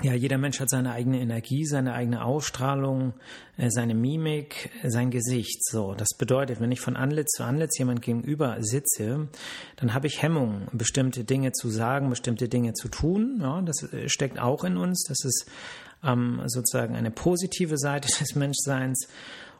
ja, 0.00 0.14
jeder 0.14 0.38
Mensch 0.38 0.58
hat 0.58 0.70
seine 0.70 0.92
eigene 0.92 1.20
Energie, 1.20 1.64
seine 1.64 1.92
eigene 1.92 2.24
Ausstrahlung, 2.24 3.14
äh, 3.56 3.70
seine 3.70 3.94
Mimik, 3.94 4.70
sein 4.84 5.10
Gesicht. 5.10 5.64
So, 5.64 5.94
das 5.94 6.08
bedeutet, 6.18 6.60
wenn 6.60 6.72
ich 6.72 6.80
von 6.80 6.96
Anlitz 6.96 7.32
zu 7.36 7.44
Anlitz 7.44 7.78
jemand 7.78 8.02
gegenüber 8.02 8.56
sitze, 8.60 9.28
dann 9.76 9.94
habe 9.94 10.06
ich 10.06 10.22
Hemmung, 10.22 10.66
bestimmte 10.72 11.24
Dinge 11.24 11.52
zu 11.52 11.68
sagen, 11.68 12.10
bestimmte 12.10 12.48
Dinge 12.48 12.72
zu 12.72 12.88
tun. 12.88 13.38
Ja, 13.40 13.60
das 13.62 13.92
äh, 13.92 14.08
steckt 14.08 14.40
auch 14.40 14.64
in 14.64 14.76
uns. 14.76 15.04
Das 15.06 15.24
ist 15.24 15.46
ähm, 16.02 16.42
sozusagen 16.46 16.96
eine 16.96 17.10
positive 17.10 17.78
Seite 17.78 18.08
des 18.18 18.34
Menschseins. 18.34 19.08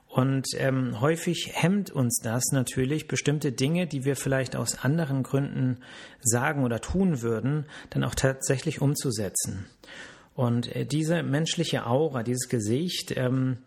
Und 0.09 0.49
ähm, 0.59 1.01
häufig 1.01 1.53
hemmt 1.55 1.91
uns 1.91 2.21
das 2.23 2.45
natürlich, 2.53 3.09
bestimmte 3.09 3.51
Dinge, 3.51 3.87
die 3.87 4.05
wir 4.05 4.15
vielleicht 4.15 4.57
aus 4.57 4.85
anderen 4.85 5.23
Gründen 5.23 5.79
sagen 6.21 6.65
oder 6.65 6.81
tun 6.81 7.23
würden, 7.23 7.65
dann 7.91 8.05
auch 8.05 8.15
tatsächlich 8.15 8.83
umzusetzen. 8.83 9.65
Und 10.35 10.75
äh, 10.75 10.87
diese 10.87 11.23
menschliche 11.23 11.87
Aura, 11.87 12.23
dieses 12.23 12.49
Gesicht, 12.49 13.15
ähm, 13.17 13.59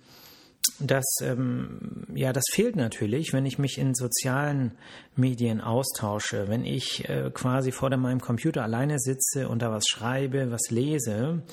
das, 0.79 1.05
ähm, 1.21 2.05
ja, 2.13 2.33
das 2.33 2.45
fehlt 2.51 2.75
natürlich, 2.75 3.33
wenn 3.33 3.45
ich 3.45 3.59
mich 3.59 3.77
in 3.77 3.93
sozialen 3.93 4.73
Medien 5.15 5.61
austausche, 5.61 6.47
wenn 6.47 6.65
ich 6.65 7.07
äh, 7.07 7.29
quasi 7.33 7.71
vor 7.71 7.95
meinem 7.95 8.19
Computer 8.19 8.63
alleine 8.63 8.99
sitze 8.99 9.47
und 9.47 9.61
da 9.61 9.71
was 9.71 9.85
schreibe, 9.87 10.51
was 10.51 10.71
lese, 10.71 11.43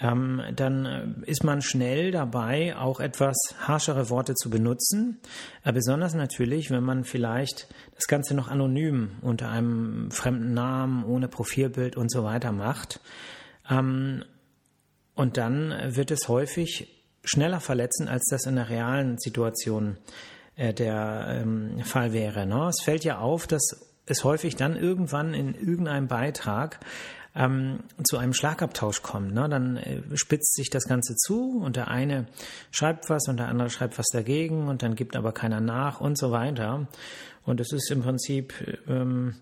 ähm, 0.00 0.42
dann 0.54 0.86
äh, 0.86 1.30
ist 1.30 1.44
man 1.44 1.62
schnell 1.62 2.10
dabei, 2.10 2.76
auch 2.76 3.00
etwas 3.00 3.36
harschere 3.60 4.10
Worte 4.10 4.34
zu 4.34 4.50
benutzen. 4.50 5.20
Äh, 5.64 5.72
besonders 5.72 6.14
natürlich, 6.14 6.70
wenn 6.70 6.82
man 6.82 7.04
vielleicht 7.04 7.68
das 7.94 8.06
Ganze 8.06 8.34
noch 8.34 8.48
anonym 8.48 9.12
unter 9.22 9.50
einem 9.50 10.10
fremden 10.10 10.52
Namen, 10.52 11.04
ohne 11.04 11.28
Profilbild 11.28 11.96
und 11.96 12.10
so 12.10 12.24
weiter 12.24 12.52
macht. 12.52 13.00
Ähm, 13.70 14.24
und 15.14 15.36
dann 15.36 15.74
wird 15.94 16.10
es 16.10 16.28
häufig 16.28 16.88
schneller 17.24 17.60
verletzen, 17.60 18.08
als 18.08 18.26
das 18.30 18.46
in 18.46 18.56
der 18.56 18.68
realen 18.68 19.18
Situation 19.18 19.96
äh, 20.56 20.74
der 20.74 21.40
ähm, 21.42 21.82
Fall 21.84 22.12
wäre. 22.12 22.46
Ne? 22.46 22.68
Es 22.68 22.82
fällt 22.82 23.04
ja 23.04 23.18
auf, 23.18 23.46
dass 23.46 23.62
es 24.06 24.24
häufig 24.24 24.56
dann 24.56 24.76
irgendwann 24.76 25.34
in 25.34 25.54
irgendeinem 25.54 26.08
Beitrag 26.08 26.80
ähm, 27.34 27.80
zu 28.04 28.18
einem 28.18 28.34
Schlagabtausch 28.34 29.02
kommt. 29.02 29.34
Ne? 29.34 29.48
Dann 29.48 29.76
äh, 29.76 30.02
spitzt 30.14 30.54
sich 30.54 30.70
das 30.70 30.84
Ganze 30.84 31.16
zu 31.16 31.58
und 31.58 31.76
der 31.76 31.88
eine 31.88 32.26
schreibt 32.70 33.10
was 33.10 33.26
und 33.28 33.38
der 33.38 33.48
andere 33.48 33.70
schreibt 33.70 33.98
was 33.98 34.06
dagegen 34.12 34.68
und 34.68 34.82
dann 34.82 34.94
gibt 34.94 35.16
aber 35.16 35.32
keiner 35.32 35.60
nach 35.60 36.00
und 36.00 36.18
so 36.18 36.30
weiter. 36.30 36.86
Und 37.44 37.60
es 37.60 37.72
ist 37.72 37.90
im 37.90 38.02
Prinzip 38.02 38.54
ähm, 38.88 39.34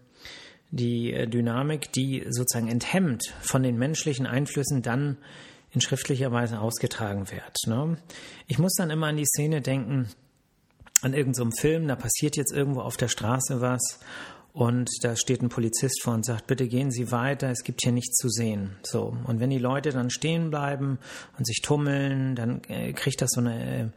die 0.70 1.12
äh, 1.12 1.26
Dynamik, 1.26 1.92
die 1.92 2.24
sozusagen 2.30 2.68
enthemmt 2.68 3.34
von 3.40 3.62
den 3.62 3.76
menschlichen 3.76 4.26
Einflüssen 4.26 4.82
dann 4.82 5.18
in 5.72 5.80
schriftlicher 5.80 6.32
Weise 6.32 6.60
ausgetragen 6.60 7.30
wird. 7.30 7.56
Ne? 7.66 7.96
Ich 8.46 8.58
muss 8.58 8.74
dann 8.74 8.90
immer 8.90 9.08
an 9.08 9.16
die 9.16 9.26
Szene 9.26 9.60
denken, 9.60 10.08
an 11.00 11.14
irgendeinem 11.14 11.50
so 11.50 11.60
Film, 11.60 11.88
da 11.88 11.96
passiert 11.96 12.36
jetzt 12.36 12.52
irgendwo 12.52 12.80
auf 12.80 12.96
der 12.96 13.08
Straße 13.08 13.60
was 13.60 13.98
und 14.52 14.90
da 15.00 15.16
steht 15.16 15.42
ein 15.42 15.48
Polizist 15.48 16.02
vor 16.02 16.12
und 16.12 16.26
sagt, 16.26 16.46
bitte 16.46 16.68
gehen 16.68 16.90
Sie 16.90 17.10
weiter, 17.10 17.50
es 17.50 17.64
gibt 17.64 17.80
hier 17.82 17.92
nichts 17.92 18.16
zu 18.16 18.28
sehen. 18.28 18.76
So. 18.82 19.16
Und 19.24 19.40
wenn 19.40 19.50
die 19.50 19.58
Leute 19.58 19.90
dann 19.90 20.10
stehen 20.10 20.50
bleiben 20.50 20.98
und 21.38 21.46
sich 21.46 21.62
tummeln, 21.62 22.36
dann 22.36 22.60
äh, 22.68 22.92
kriegt 22.92 23.22
das 23.22 23.30
so 23.32 23.40
eine 23.40 23.84
äh, 23.84 23.88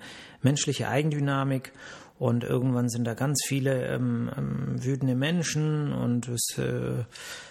menschliche 0.42 0.88
Eigendynamik 0.88 1.74
und 2.18 2.46
irgendwann 2.46 2.90
sind 2.90 3.06
da 3.06 3.14
ganz 3.14 3.44
viele 3.46 3.88
ähm, 3.88 4.32
ähm, 4.38 4.84
wütende 4.84 5.16
Menschen 5.16 5.92
und 5.92 6.30
es 6.30 6.58
äh, 6.58 7.04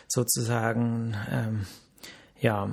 sozusagen 0.08 1.14
ähm, 1.30 1.66
ja 2.40 2.70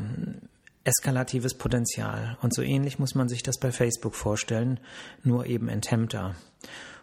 eskalatives 0.84 1.54
Potenzial. 1.54 2.38
Und 2.42 2.54
so 2.54 2.62
ähnlich 2.62 3.00
muss 3.00 3.16
man 3.16 3.30
sich 3.30 3.44
das 3.44 3.60
bei 3.60 3.72
Facebook 3.72 4.16
vorstellen, 4.16 4.80
nur 5.24 5.46
eben 5.46 5.70
enthemmter. 5.70 6.36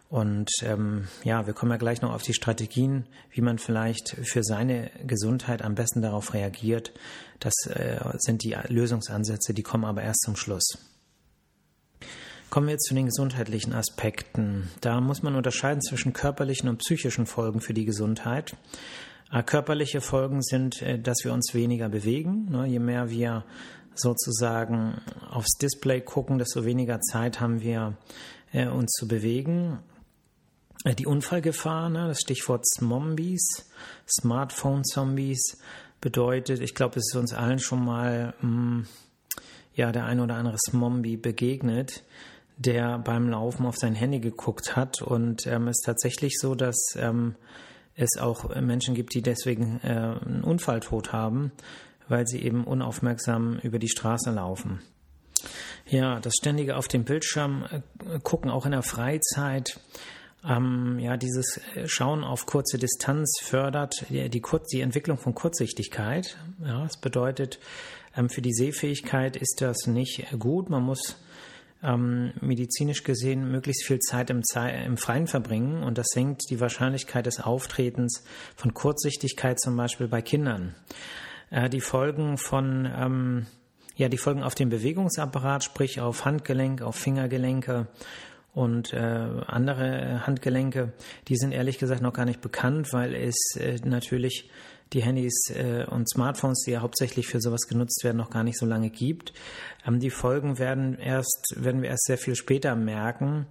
Und 0.09 0.49
ähm, 0.63 1.07
ja, 1.23 1.45
wir 1.45 1.53
kommen 1.53 1.71
ja 1.71 1.77
gleich 1.77 2.01
noch 2.01 2.13
auf 2.13 2.23
die 2.23 2.33
Strategien, 2.33 3.05
wie 3.29 3.41
man 3.41 3.59
vielleicht 3.59 4.09
für 4.23 4.43
seine 4.43 4.89
Gesundheit 5.05 5.61
am 5.61 5.75
besten 5.75 6.01
darauf 6.01 6.33
reagiert. 6.33 6.91
Das 7.39 7.53
äh, 7.67 7.99
sind 8.17 8.43
die 8.43 8.57
Lösungsansätze, 8.67 9.53
die 9.53 9.61
kommen 9.61 9.85
aber 9.85 10.01
erst 10.01 10.21
zum 10.21 10.35
Schluss. 10.35 10.79
Kommen 12.49 12.65
wir 12.65 12.71
jetzt 12.71 12.87
zu 12.87 12.95
den 12.95 13.05
gesundheitlichen 13.05 13.73
Aspekten. 13.73 14.71
Da 14.81 14.99
muss 14.99 15.21
man 15.21 15.35
unterscheiden 15.35 15.83
zwischen 15.83 16.13
körperlichen 16.13 16.67
und 16.67 16.79
psychischen 16.79 17.27
Folgen 17.27 17.61
für 17.61 17.75
die 17.75 17.85
Gesundheit. 17.85 18.55
Äh, 19.31 19.43
körperliche 19.43 20.01
Folgen 20.01 20.41
sind, 20.41 20.81
äh, 20.81 20.99
dass 20.99 21.23
wir 21.23 21.33
uns 21.33 21.53
weniger 21.53 21.89
bewegen. 21.89 22.47
Ne? 22.49 22.67
Je 22.67 22.79
mehr 22.79 23.09
wir 23.09 23.45
sozusagen 23.95 25.01
aufs 25.29 25.57
Display 25.57 26.01
gucken, 26.01 26.37
desto 26.37 26.65
weniger 26.65 26.99
Zeit 27.01 27.39
haben 27.39 27.61
wir, 27.61 27.97
äh, 28.51 28.67
uns 28.67 28.91
zu 28.91 29.07
bewegen. 29.07 29.79
Die 30.97 31.05
Unfallgefahr, 31.05 31.89
ne? 31.89 32.07
das 32.07 32.21
Stichwort 32.21 32.65
Zombies, 32.65 33.69
Smartphone-Zombies, 34.09 35.57
bedeutet, 35.99 36.61
ich 36.61 36.73
glaube, 36.73 36.97
es 36.97 37.09
ist 37.11 37.17
uns 37.17 37.33
allen 37.33 37.59
schon 37.59 37.83
mal 37.83 38.33
hm, 38.39 38.87
ja, 39.73 39.91
der 39.91 40.05
ein 40.05 40.19
oder 40.19 40.35
andere 40.35 40.57
Zombie 40.57 41.17
begegnet, 41.17 42.03
der 42.57 42.99
beim 42.99 43.29
Laufen 43.29 43.65
auf 43.65 43.77
sein 43.77 43.95
Handy 43.95 44.19
geguckt 44.19 44.75
hat. 44.75 45.01
Und 45.01 45.47
ähm, 45.47 45.67
es 45.67 45.79
ist 45.79 45.85
tatsächlich 45.85 46.37
so, 46.39 46.55
dass 46.55 46.77
ähm, 46.97 47.35
es 47.99 48.17
auch 48.19 48.55
Menschen 48.61 48.95
gibt, 48.95 49.13
die 49.13 49.21
deswegen 49.21 49.79
äh, 49.83 49.87
einen 49.87 50.43
Unfalltod 50.43 51.11
haben, 51.11 51.51
weil 52.07 52.25
sie 52.27 52.41
eben 52.41 52.63
unaufmerksam 52.63 53.59
über 53.59 53.79
die 53.79 53.89
Straße 53.89 54.31
laufen. 54.31 54.81
Ja, 55.87 56.19
das 56.19 56.33
ständige 56.39 56.77
auf 56.77 56.87
dem 56.87 57.03
Bildschirm 57.03 57.65
äh, 57.71 58.19
gucken, 58.19 58.49
auch 58.49 58.65
in 58.65 58.71
der 58.71 58.83
Freizeit, 58.83 59.79
ähm, 60.47 60.99
ja, 60.99 61.17
dieses 61.17 61.59
Schauen 61.85 62.23
auf 62.23 62.45
kurze 62.45 62.77
Distanz 62.77 63.39
fördert 63.41 64.05
die, 64.09 64.29
die, 64.29 64.41
die 64.71 64.81
Entwicklung 64.81 65.17
von 65.17 65.35
Kurzsichtigkeit. 65.35 66.37
Ja, 66.63 66.83
das 66.83 66.97
bedeutet, 66.97 67.59
ähm, 68.15 68.29
für 68.29 68.41
die 68.41 68.53
Sehfähigkeit 68.53 69.35
ist 69.35 69.61
das 69.61 69.87
nicht 69.87 70.27
gut. 70.39 70.69
Man 70.69 70.83
muss 70.83 71.17
ähm, 71.81 72.33
medizinisch 72.41 73.03
gesehen 73.03 73.49
möglichst 73.51 73.85
viel 73.85 73.99
Zeit 73.99 74.29
im, 74.29 74.41
im, 74.85 74.97
Freien 74.97 75.27
verbringen 75.27 75.83
und 75.83 75.97
das 75.97 76.07
senkt 76.07 76.43
die 76.49 76.59
Wahrscheinlichkeit 76.59 77.25
des 77.25 77.39
Auftretens 77.39 78.23
von 78.55 78.73
Kurzsichtigkeit 78.73 79.59
zum 79.59 79.77
Beispiel 79.77 80.07
bei 80.07 80.21
Kindern. 80.21 80.75
Äh, 81.49 81.69
die 81.69 81.81
Folgen 81.81 82.37
von 82.37 82.85
ähm, 82.85 83.45
ja, 83.99 84.07
die 84.07 84.17
Folgen 84.17 84.43
auf 84.43 84.55
den 84.55 84.69
Bewegungsapparat, 84.69 85.65
sprich 85.65 85.99
auf 85.99 86.23
Handgelenk, 86.23 86.81
auf 86.81 86.95
Fingergelenke 86.95 87.87
und 88.53 88.93
äh, 88.93 88.97
andere 88.97 90.25
Handgelenke, 90.25 90.93
die 91.27 91.35
sind 91.35 91.51
ehrlich 91.51 91.79
gesagt 91.79 92.01
noch 92.01 92.13
gar 92.13 92.25
nicht 92.25 92.39
bekannt, 92.39 92.93
weil 92.93 93.13
es 93.13 93.35
äh, 93.57 93.77
natürlich 93.83 94.49
die 94.93 95.03
Handys 95.03 95.49
äh, 95.49 95.85
und 95.89 96.09
Smartphones, 96.09 96.63
die 96.65 96.71
ja 96.71 96.81
hauptsächlich 96.81 97.27
für 97.27 97.39
sowas 97.39 97.67
genutzt 97.67 98.03
werden, 98.03 98.17
noch 98.17 98.29
gar 98.29 98.43
nicht 98.43 98.57
so 98.57 98.65
lange 98.65 98.89
gibt. 98.89 99.33
Ähm, 99.85 99.99
die 99.99 100.09
Folgen 100.09 100.57
werden 100.57 100.97
erst, 100.97 101.55
werden 101.55 101.81
wir 101.81 101.89
erst 101.89 102.05
sehr 102.05 102.17
viel 102.17 102.35
später 102.35 102.75
merken. 102.75 103.47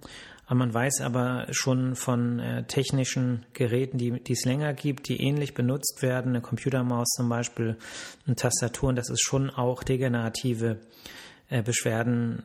Man 0.51 0.73
weiß 0.73 1.01
aber 1.01 1.45
schon 1.51 1.95
von 1.95 2.39
äh, 2.39 2.63
technischen 2.63 3.45
Geräten, 3.53 3.99
die, 3.99 4.19
die 4.19 4.33
es 4.33 4.45
länger 4.45 4.73
gibt, 4.73 5.07
die 5.07 5.21
ähnlich 5.21 5.53
benutzt 5.53 6.01
werden, 6.01 6.29
eine 6.29 6.41
Computermaus 6.41 7.07
zum 7.09 7.29
Beispiel, 7.29 7.77
eine 8.25 8.35
Tastatur, 8.35 8.89
und 8.89 8.95
dass 8.95 9.11
es 9.11 9.21
schon 9.21 9.51
auch 9.51 9.83
degenerative 9.83 10.79
äh, 11.49 11.61
Beschwerden 11.61 12.43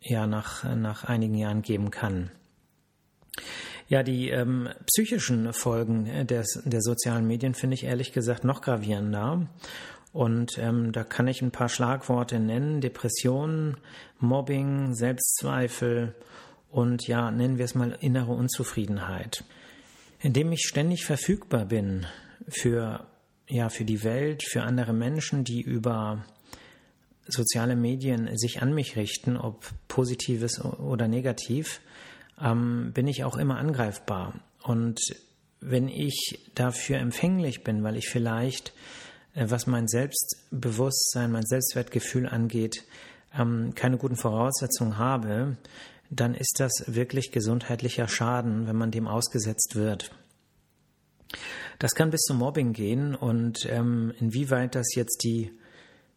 ja 0.00 0.26
nach, 0.26 0.64
nach 0.74 1.04
einigen 1.04 1.34
Jahren 1.34 1.60
geben 1.60 1.90
kann. 1.90 2.30
Ja, 3.88 4.02
die 4.02 4.30
ähm, 4.30 4.68
psychischen 4.86 5.52
Folgen 5.52 6.06
äh, 6.06 6.24
des, 6.24 6.62
der 6.64 6.80
sozialen 6.80 7.26
Medien 7.26 7.54
finde 7.54 7.74
ich 7.74 7.84
ehrlich 7.84 8.12
gesagt 8.12 8.44
noch 8.44 8.62
gravierender. 8.62 9.46
Und 10.12 10.58
ähm, 10.58 10.92
da 10.92 11.04
kann 11.04 11.26
ich 11.26 11.42
ein 11.42 11.50
paar 11.50 11.68
Schlagworte 11.68 12.38
nennen. 12.38 12.80
Depressionen, 12.80 13.76
Mobbing, 14.20 14.94
Selbstzweifel 14.94 16.14
und 16.70 17.06
ja, 17.06 17.30
nennen 17.30 17.58
wir 17.58 17.64
es 17.64 17.74
mal 17.74 17.96
innere 18.00 18.32
Unzufriedenheit. 18.32 19.44
Indem 20.20 20.52
ich 20.52 20.62
ständig 20.66 21.04
verfügbar 21.04 21.66
bin 21.66 22.06
für, 22.48 23.06
ja, 23.48 23.68
für 23.68 23.84
die 23.84 24.02
Welt, 24.02 24.42
für 24.42 24.62
andere 24.62 24.92
Menschen, 24.92 25.44
die 25.44 25.60
über 25.60 26.24
soziale 27.26 27.76
Medien 27.76 28.36
sich 28.36 28.62
an 28.62 28.74
mich 28.74 28.96
richten, 28.96 29.36
ob 29.36 29.64
positives 29.88 30.60
oder 30.64 31.08
negativ, 31.08 31.80
ähm, 32.40 32.92
bin 32.92 33.06
ich 33.06 33.24
auch 33.24 33.36
immer 33.36 33.58
angreifbar. 33.58 34.34
Und 34.62 35.00
wenn 35.60 35.88
ich 35.88 36.50
dafür 36.54 36.98
empfänglich 36.98 37.64
bin, 37.64 37.82
weil 37.82 37.96
ich 37.96 38.08
vielleicht, 38.08 38.72
äh, 39.34 39.46
was 39.48 39.66
mein 39.66 39.88
Selbstbewusstsein, 39.88 41.32
mein 41.32 41.46
Selbstwertgefühl 41.46 42.28
angeht, 42.28 42.84
ähm, 43.36 43.74
keine 43.74 43.96
guten 43.96 44.16
Voraussetzungen 44.16 44.98
habe, 44.98 45.56
dann 46.10 46.34
ist 46.34 46.56
das 46.58 46.84
wirklich 46.86 47.32
gesundheitlicher 47.32 48.08
Schaden, 48.08 48.66
wenn 48.66 48.76
man 48.76 48.90
dem 48.90 49.08
ausgesetzt 49.08 49.74
wird. 49.74 50.10
Das 51.78 51.94
kann 51.94 52.10
bis 52.10 52.20
zum 52.22 52.38
Mobbing 52.38 52.72
gehen 52.72 53.14
und 53.14 53.66
ähm, 53.68 54.12
inwieweit 54.20 54.74
das 54.74 54.94
jetzt 54.94 55.24
die 55.24 55.50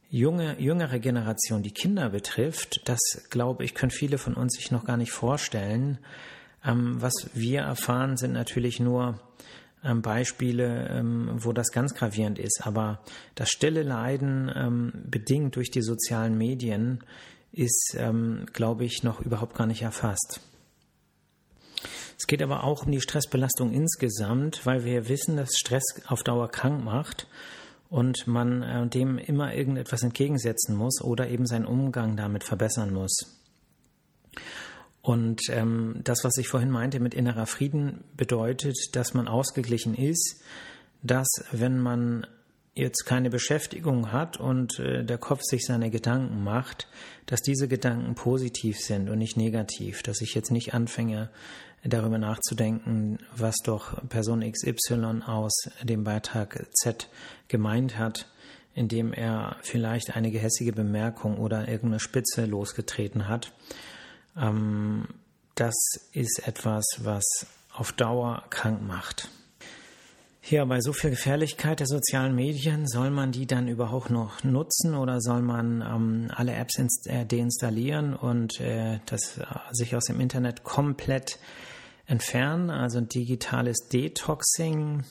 junge, 0.09 0.59
jüngere 0.59 0.99
Generation, 0.99 1.63
die 1.63 1.71
Kinder 1.71 2.09
betrifft, 2.09 2.81
das 2.85 2.99
glaube 3.29 3.63
ich, 3.63 3.73
können 3.73 3.91
viele 3.91 4.17
von 4.17 4.33
uns 4.33 4.55
sich 4.55 4.71
noch 4.71 4.85
gar 4.85 4.97
nicht 4.97 5.11
vorstellen. 5.11 5.99
Ähm, 6.63 7.01
was 7.01 7.13
wir 7.33 7.61
erfahren, 7.61 8.17
sind 8.17 8.33
natürlich 8.33 8.79
nur 8.79 9.19
ähm, 9.83 10.01
Beispiele, 10.01 10.87
ähm, 10.89 11.31
wo 11.35 11.53
das 11.53 11.71
ganz 11.71 11.93
gravierend 11.93 12.39
ist. 12.39 12.65
Aber 12.65 13.01
das 13.35 13.49
stille 13.49 13.83
Leiden, 13.83 14.51
ähm, 14.55 14.91
bedingt 15.05 15.55
durch 15.55 15.71
die 15.71 15.81
sozialen 15.81 16.37
Medien, 16.37 17.03
ist, 17.51 17.95
ähm, 17.97 18.45
glaube 18.53 18.85
ich, 18.85 19.03
noch 19.03 19.19
überhaupt 19.21 19.55
gar 19.55 19.67
nicht 19.67 19.81
erfasst. 19.81 20.41
Es 22.17 22.25
geht 22.25 22.41
aber 22.41 22.63
auch 22.63 22.85
um 22.85 22.91
die 22.91 23.01
Stressbelastung 23.01 23.71
insgesamt, 23.71 24.65
weil 24.65 24.83
wir 24.83 25.07
wissen, 25.07 25.37
dass 25.37 25.55
Stress 25.55 25.83
auf 26.07 26.23
Dauer 26.23 26.49
krank 26.49 26.83
macht 26.83 27.27
und 27.89 28.27
man 28.27 28.63
äh, 28.63 28.87
dem 28.87 29.17
immer 29.17 29.53
irgendetwas 29.53 30.03
entgegensetzen 30.03 30.75
muss 30.75 31.01
oder 31.01 31.29
eben 31.29 31.45
seinen 31.45 31.65
Umgang 31.65 32.17
damit 32.17 32.43
verbessern 32.43 32.93
muss. 32.93 33.37
Und 35.01 35.41
ähm, 35.49 36.01
das, 36.03 36.23
was 36.23 36.37
ich 36.37 36.49
vorhin 36.49 36.69
meinte 36.69 36.99
mit 36.99 37.13
innerer 37.13 37.45
Frieden, 37.45 38.03
bedeutet, 38.17 38.75
dass 38.93 39.13
man 39.13 39.27
ausgeglichen 39.27 39.95
ist, 39.95 40.41
dass 41.01 41.27
wenn 41.51 41.79
man 41.79 42.27
jetzt 42.77 43.05
keine 43.05 43.29
Beschäftigung 43.29 44.11
hat 44.11 44.37
und 44.37 44.79
äh, 44.79 45.03
der 45.03 45.17
Kopf 45.17 45.41
sich 45.43 45.65
seine 45.65 45.89
Gedanken 45.89 46.43
macht, 46.43 46.87
dass 47.25 47.41
diese 47.41 47.67
Gedanken 47.67 48.15
positiv 48.15 48.79
sind 48.79 49.09
und 49.09 49.17
nicht 49.17 49.37
negativ, 49.37 50.03
dass 50.03 50.21
ich 50.21 50.33
jetzt 50.35 50.51
nicht 50.51 50.73
anfange, 50.73 51.29
darüber 51.83 52.17
nachzudenken, 52.17 53.19
was 53.35 53.55
doch 53.63 54.07
Person 54.09 54.49
XY 54.49 55.21
aus 55.25 55.53
dem 55.83 56.03
Beitrag 56.03 56.65
Z 56.73 57.09
gemeint 57.47 57.97
hat, 57.97 58.27
indem 58.73 59.13
er 59.13 59.57
vielleicht 59.61 60.15
eine 60.15 60.31
gehässige 60.31 60.73
Bemerkung 60.73 61.37
oder 61.37 61.67
irgendeine 61.67 61.99
Spitze 61.99 62.45
losgetreten 62.45 63.27
hat. 63.27 63.53
Ähm, 64.37 65.07
das 65.55 65.75
ist 66.11 66.47
etwas, 66.47 66.85
was 66.99 67.47
auf 67.73 67.91
Dauer 67.91 68.43
krank 68.49 68.81
macht. 68.81 69.29
Ja, 70.49 70.63
bei 70.63 70.79
so 70.79 70.93
viel 70.93 71.09
Gefährlichkeit 71.09 71.81
der 71.81 71.87
sozialen 71.87 72.33
Medien, 72.33 72.87
soll 72.87 73.09
man 73.09 73.33
die 73.33 73.45
dann 73.45 73.67
überhaupt 73.67 74.11
noch 74.11 74.45
nutzen 74.45 74.95
oder 74.95 75.19
soll 75.19 75.41
man 75.41 75.81
ähm, 75.81 76.31
alle 76.33 76.53
Apps 76.53 76.77
äh, 77.05 77.25
deinstallieren 77.25 78.15
und 78.15 78.61
äh, 78.61 78.99
das 79.07 79.39
äh, 79.39 79.45
sich 79.71 79.93
aus 79.93 80.05
dem 80.05 80.21
Internet 80.21 80.63
komplett 80.63 81.37
entfernen, 82.05 82.69
also 82.69 83.01
digitales 83.01 83.89
Detoxing? 83.91 85.03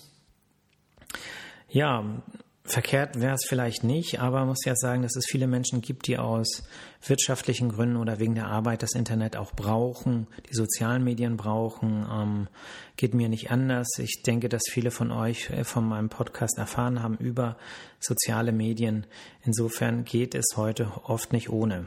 Ja, 1.68 2.22
Verkehrt 2.66 3.20
wäre 3.20 3.34
es 3.34 3.46
vielleicht 3.48 3.84
nicht, 3.84 4.20
aber 4.20 4.40
man 4.40 4.48
muss 4.48 4.64
ja 4.64 4.74
sagen, 4.74 5.02
dass 5.02 5.14
es 5.14 5.26
viele 5.26 5.46
Menschen 5.46 5.82
gibt, 5.82 6.08
die 6.08 6.18
aus 6.18 6.64
wirtschaftlichen 7.06 7.68
Gründen 7.68 7.96
oder 7.96 8.18
wegen 8.18 8.34
der 8.34 8.48
Arbeit 8.48 8.82
das 8.82 8.94
Internet 8.94 9.36
auch 9.36 9.52
brauchen, 9.52 10.26
die 10.50 10.54
sozialen 10.54 11.04
Medien 11.04 11.36
brauchen. 11.36 12.04
Ähm, 12.10 12.48
geht 12.96 13.14
mir 13.14 13.28
nicht 13.28 13.52
anders. 13.52 13.86
Ich 13.98 14.22
denke, 14.26 14.48
dass 14.48 14.62
viele 14.68 14.90
von 14.90 15.12
euch 15.12 15.48
äh, 15.50 15.62
von 15.62 15.86
meinem 15.86 16.08
Podcast 16.08 16.58
erfahren 16.58 17.04
haben 17.04 17.16
über 17.18 17.56
soziale 18.00 18.50
Medien. 18.50 19.06
Insofern 19.44 20.04
geht 20.04 20.34
es 20.34 20.56
heute 20.56 20.90
oft 21.04 21.32
nicht 21.32 21.50
ohne. 21.50 21.86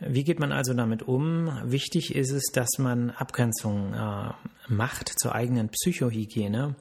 Wie 0.00 0.24
geht 0.24 0.40
man 0.40 0.52
also 0.52 0.74
damit 0.74 1.02
um? 1.02 1.50
Wichtig 1.64 2.14
ist 2.14 2.32
es, 2.32 2.50
dass 2.52 2.76
man 2.76 3.10
Abgrenzungen 3.10 3.94
äh, 3.94 4.32
macht 4.68 5.08
zur 5.08 5.34
eigenen 5.34 5.70
Psychohygiene, 5.70 6.74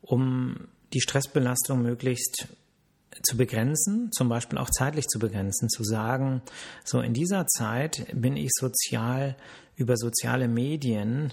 um 0.00 0.66
die 0.92 1.00
Stressbelastung 1.00 1.82
möglichst 1.82 2.48
zu 3.22 3.36
begrenzen, 3.36 4.10
zum 4.12 4.28
Beispiel 4.28 4.58
auch 4.58 4.70
zeitlich 4.70 5.06
zu 5.06 5.18
begrenzen, 5.18 5.68
zu 5.68 5.84
sagen, 5.84 6.42
so 6.84 7.00
in 7.00 7.14
dieser 7.14 7.46
Zeit 7.46 8.06
bin 8.12 8.36
ich 8.36 8.50
sozial 8.52 9.36
über 9.76 9.96
soziale 9.96 10.48
Medien 10.48 11.32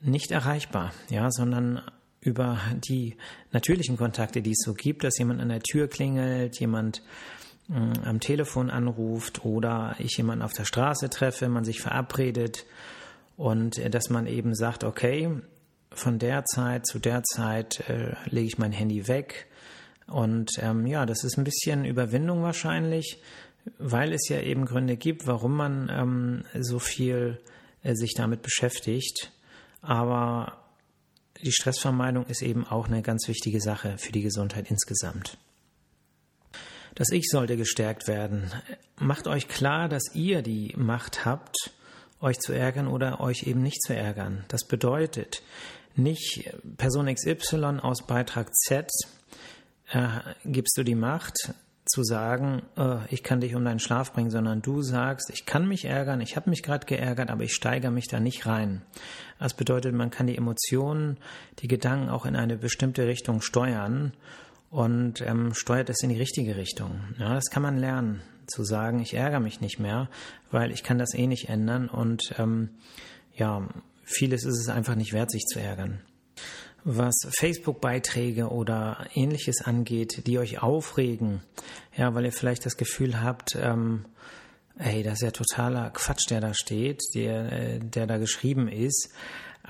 nicht 0.00 0.30
erreichbar, 0.30 0.92
ja, 1.10 1.30
sondern 1.30 1.82
über 2.20 2.58
die 2.88 3.16
natürlichen 3.50 3.96
Kontakte, 3.96 4.42
die 4.42 4.52
es 4.52 4.64
so 4.64 4.74
gibt, 4.74 5.04
dass 5.04 5.18
jemand 5.18 5.40
an 5.40 5.48
der 5.48 5.60
Tür 5.60 5.88
klingelt, 5.88 6.58
jemand 6.60 7.02
äh, 7.68 7.98
am 8.04 8.20
Telefon 8.20 8.70
anruft 8.70 9.44
oder 9.44 9.96
ich 9.98 10.16
jemanden 10.16 10.42
auf 10.42 10.52
der 10.52 10.64
Straße 10.64 11.10
treffe, 11.10 11.48
man 11.48 11.64
sich 11.64 11.80
verabredet 11.80 12.64
und 13.36 13.78
äh, 13.78 13.90
dass 13.90 14.10
man 14.10 14.26
eben 14.26 14.54
sagt, 14.54 14.84
okay, 14.84 15.30
von 15.94 16.18
der 16.18 16.44
Zeit 16.44 16.86
zu 16.86 16.98
der 16.98 17.22
Zeit 17.22 17.88
äh, 17.88 18.14
lege 18.26 18.46
ich 18.46 18.58
mein 18.58 18.72
Handy 18.72 19.08
weg. 19.08 19.46
Und 20.06 20.52
ähm, 20.58 20.86
ja, 20.86 21.06
das 21.06 21.24
ist 21.24 21.38
ein 21.38 21.44
bisschen 21.44 21.84
Überwindung 21.84 22.42
wahrscheinlich, 22.42 23.22
weil 23.78 24.12
es 24.12 24.28
ja 24.28 24.40
eben 24.40 24.66
Gründe 24.66 24.96
gibt, 24.96 25.26
warum 25.26 25.56
man 25.56 25.88
ähm, 25.90 26.44
so 26.60 26.78
viel 26.78 27.40
äh, 27.82 27.94
sich 27.94 28.14
damit 28.14 28.42
beschäftigt. 28.42 29.32
Aber 29.80 30.58
die 31.42 31.52
Stressvermeidung 31.52 32.26
ist 32.26 32.42
eben 32.42 32.66
auch 32.66 32.88
eine 32.88 33.02
ganz 33.02 33.26
wichtige 33.28 33.60
Sache 33.60 33.98
für 33.98 34.12
die 34.12 34.22
Gesundheit 34.22 34.70
insgesamt. 34.70 35.38
Das 36.94 37.08
Ich 37.10 37.28
sollte 37.28 37.56
gestärkt 37.56 38.06
werden. 38.06 38.50
Macht 38.98 39.26
euch 39.26 39.48
klar, 39.48 39.88
dass 39.88 40.14
ihr 40.14 40.42
die 40.42 40.74
Macht 40.76 41.24
habt, 41.24 41.56
euch 42.20 42.38
zu 42.38 42.52
ärgern 42.52 42.86
oder 42.86 43.20
euch 43.20 43.44
eben 43.44 43.62
nicht 43.62 43.82
zu 43.82 43.94
ärgern. 43.94 44.44
Das 44.48 44.66
bedeutet, 44.66 45.42
nicht 45.96 46.50
Person 46.76 47.12
XY 47.12 47.80
aus 47.82 48.06
Beitrag 48.06 48.54
Z 48.54 48.90
äh, 49.90 50.08
gibst 50.44 50.76
du 50.76 50.82
die 50.82 50.94
Macht 50.94 51.54
zu 51.84 52.04
sagen, 52.04 52.62
äh, 52.76 52.98
ich 53.10 53.22
kann 53.22 53.40
dich 53.40 53.54
um 53.54 53.64
deinen 53.64 53.80
Schlaf 53.80 54.12
bringen, 54.12 54.30
sondern 54.30 54.62
du 54.62 54.82
sagst, 54.82 55.30
ich 55.30 55.46
kann 55.46 55.66
mich 55.66 55.84
ärgern, 55.84 56.20
ich 56.20 56.36
habe 56.36 56.50
mich 56.50 56.62
gerade 56.62 56.86
geärgert, 56.86 57.30
aber 57.30 57.44
ich 57.44 57.54
steigere 57.54 57.90
mich 57.90 58.06
da 58.08 58.20
nicht 58.20 58.46
rein. 58.46 58.82
Das 59.38 59.54
bedeutet, 59.54 59.94
man 59.94 60.10
kann 60.10 60.26
die 60.26 60.36
Emotionen, 60.36 61.18
die 61.58 61.68
Gedanken 61.68 62.08
auch 62.08 62.24
in 62.24 62.36
eine 62.36 62.56
bestimmte 62.56 63.06
Richtung 63.06 63.40
steuern 63.40 64.12
und 64.70 65.20
ähm, 65.20 65.54
steuert 65.54 65.90
es 65.90 66.02
in 66.02 66.10
die 66.10 66.18
richtige 66.18 66.56
Richtung. 66.56 67.00
Ja, 67.18 67.34
das 67.34 67.50
kann 67.50 67.62
man 67.62 67.76
lernen, 67.76 68.22
zu 68.46 68.64
sagen, 68.64 69.00
ich 69.00 69.14
ärgere 69.14 69.40
mich 69.40 69.60
nicht 69.60 69.78
mehr, 69.78 70.08
weil 70.50 70.70
ich 70.70 70.82
kann 70.82 70.98
das 70.98 71.14
eh 71.14 71.26
nicht 71.26 71.48
ändern 71.48 71.88
und 71.88 72.34
ähm, 72.38 72.70
ja, 73.34 73.68
vieles 74.02 74.44
ist 74.44 74.58
es 74.58 74.68
einfach 74.68 74.94
nicht 74.94 75.12
wert, 75.12 75.30
sich 75.30 75.44
zu 75.44 75.60
ärgern. 75.60 76.00
Was 76.84 77.14
Facebook-Beiträge 77.38 78.48
oder 78.48 79.06
ähnliches 79.14 79.62
angeht, 79.62 80.26
die 80.26 80.38
euch 80.38 80.62
aufregen, 80.62 81.42
ja, 81.96 82.14
weil 82.14 82.24
ihr 82.24 82.32
vielleicht 82.32 82.66
das 82.66 82.76
Gefühl 82.76 83.22
habt, 83.22 83.54
ähm, 83.54 84.06
ey, 84.78 85.02
das 85.02 85.14
ist 85.14 85.22
ja 85.22 85.30
totaler 85.30 85.90
Quatsch, 85.90 86.28
der 86.30 86.40
da 86.40 86.54
steht, 86.54 87.00
der, 87.14 87.52
äh, 87.52 87.78
der 87.78 88.06
da 88.06 88.18
geschrieben 88.18 88.68
ist. 88.68 89.10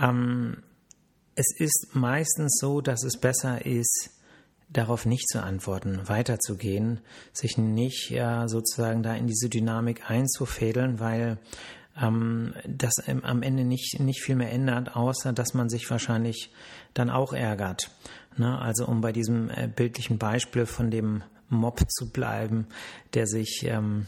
Ähm, 0.01 0.63
es 1.35 1.55
ist 1.59 1.89
meistens 1.93 2.59
so, 2.59 2.81
dass 2.81 3.05
es 3.05 3.19
besser 3.19 3.65
ist, 3.65 4.11
darauf 4.71 5.05
nicht 5.07 5.29
zu 5.29 5.43
antworten, 5.43 6.09
weiterzugehen, 6.09 7.01
sich 7.33 7.59
nicht 7.59 8.11
ja, 8.11 8.49
sozusagen 8.49 9.03
da 9.03 9.15
in 9.15 9.27
diese 9.27 9.49
Dynamik 9.49 10.11
einzufädeln, 10.11 10.99
weil 10.99 11.39
ähm, 12.01 12.55
das 12.67 12.95
am 13.07 13.43
Ende 13.43 13.65
nicht, 13.65 14.01
nicht 14.01 14.23
viel 14.23 14.37
mehr 14.37 14.53
ändert, 14.53 14.97
außer 14.97 15.33
dass 15.33 15.55
man 15.55 15.69
sich 15.69 15.91
wahrscheinlich 15.91 16.51
dann 16.95 17.11
auch 17.11 17.33
ärgert. 17.33 17.91
Ne? 18.37 18.59
Also 18.59 18.87
um 18.87 19.01
bei 19.01 19.13
diesem 19.13 19.51
äh, 19.51 19.69
bildlichen 19.69 20.19
Beispiel 20.19 20.67
von 20.67 20.91
dem 20.91 21.23
Mob 21.49 21.83
zu 21.91 22.11
bleiben, 22.11 22.67
der 23.15 23.27
sich 23.27 23.65
ähm, 23.67 24.07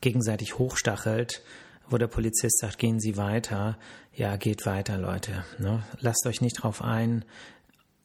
gegenseitig 0.00 0.58
hochstachelt, 0.58 1.42
wo 1.88 1.98
der 1.98 2.06
Polizist 2.06 2.58
sagt, 2.58 2.78
gehen 2.78 3.00
Sie 3.00 3.16
weiter. 3.16 3.78
Ja, 4.14 4.36
geht 4.36 4.66
weiter, 4.66 4.98
Leute. 4.98 5.44
Ne? 5.58 5.82
Lasst 6.00 6.26
euch 6.26 6.40
nicht 6.40 6.62
drauf 6.62 6.82
ein, 6.82 7.24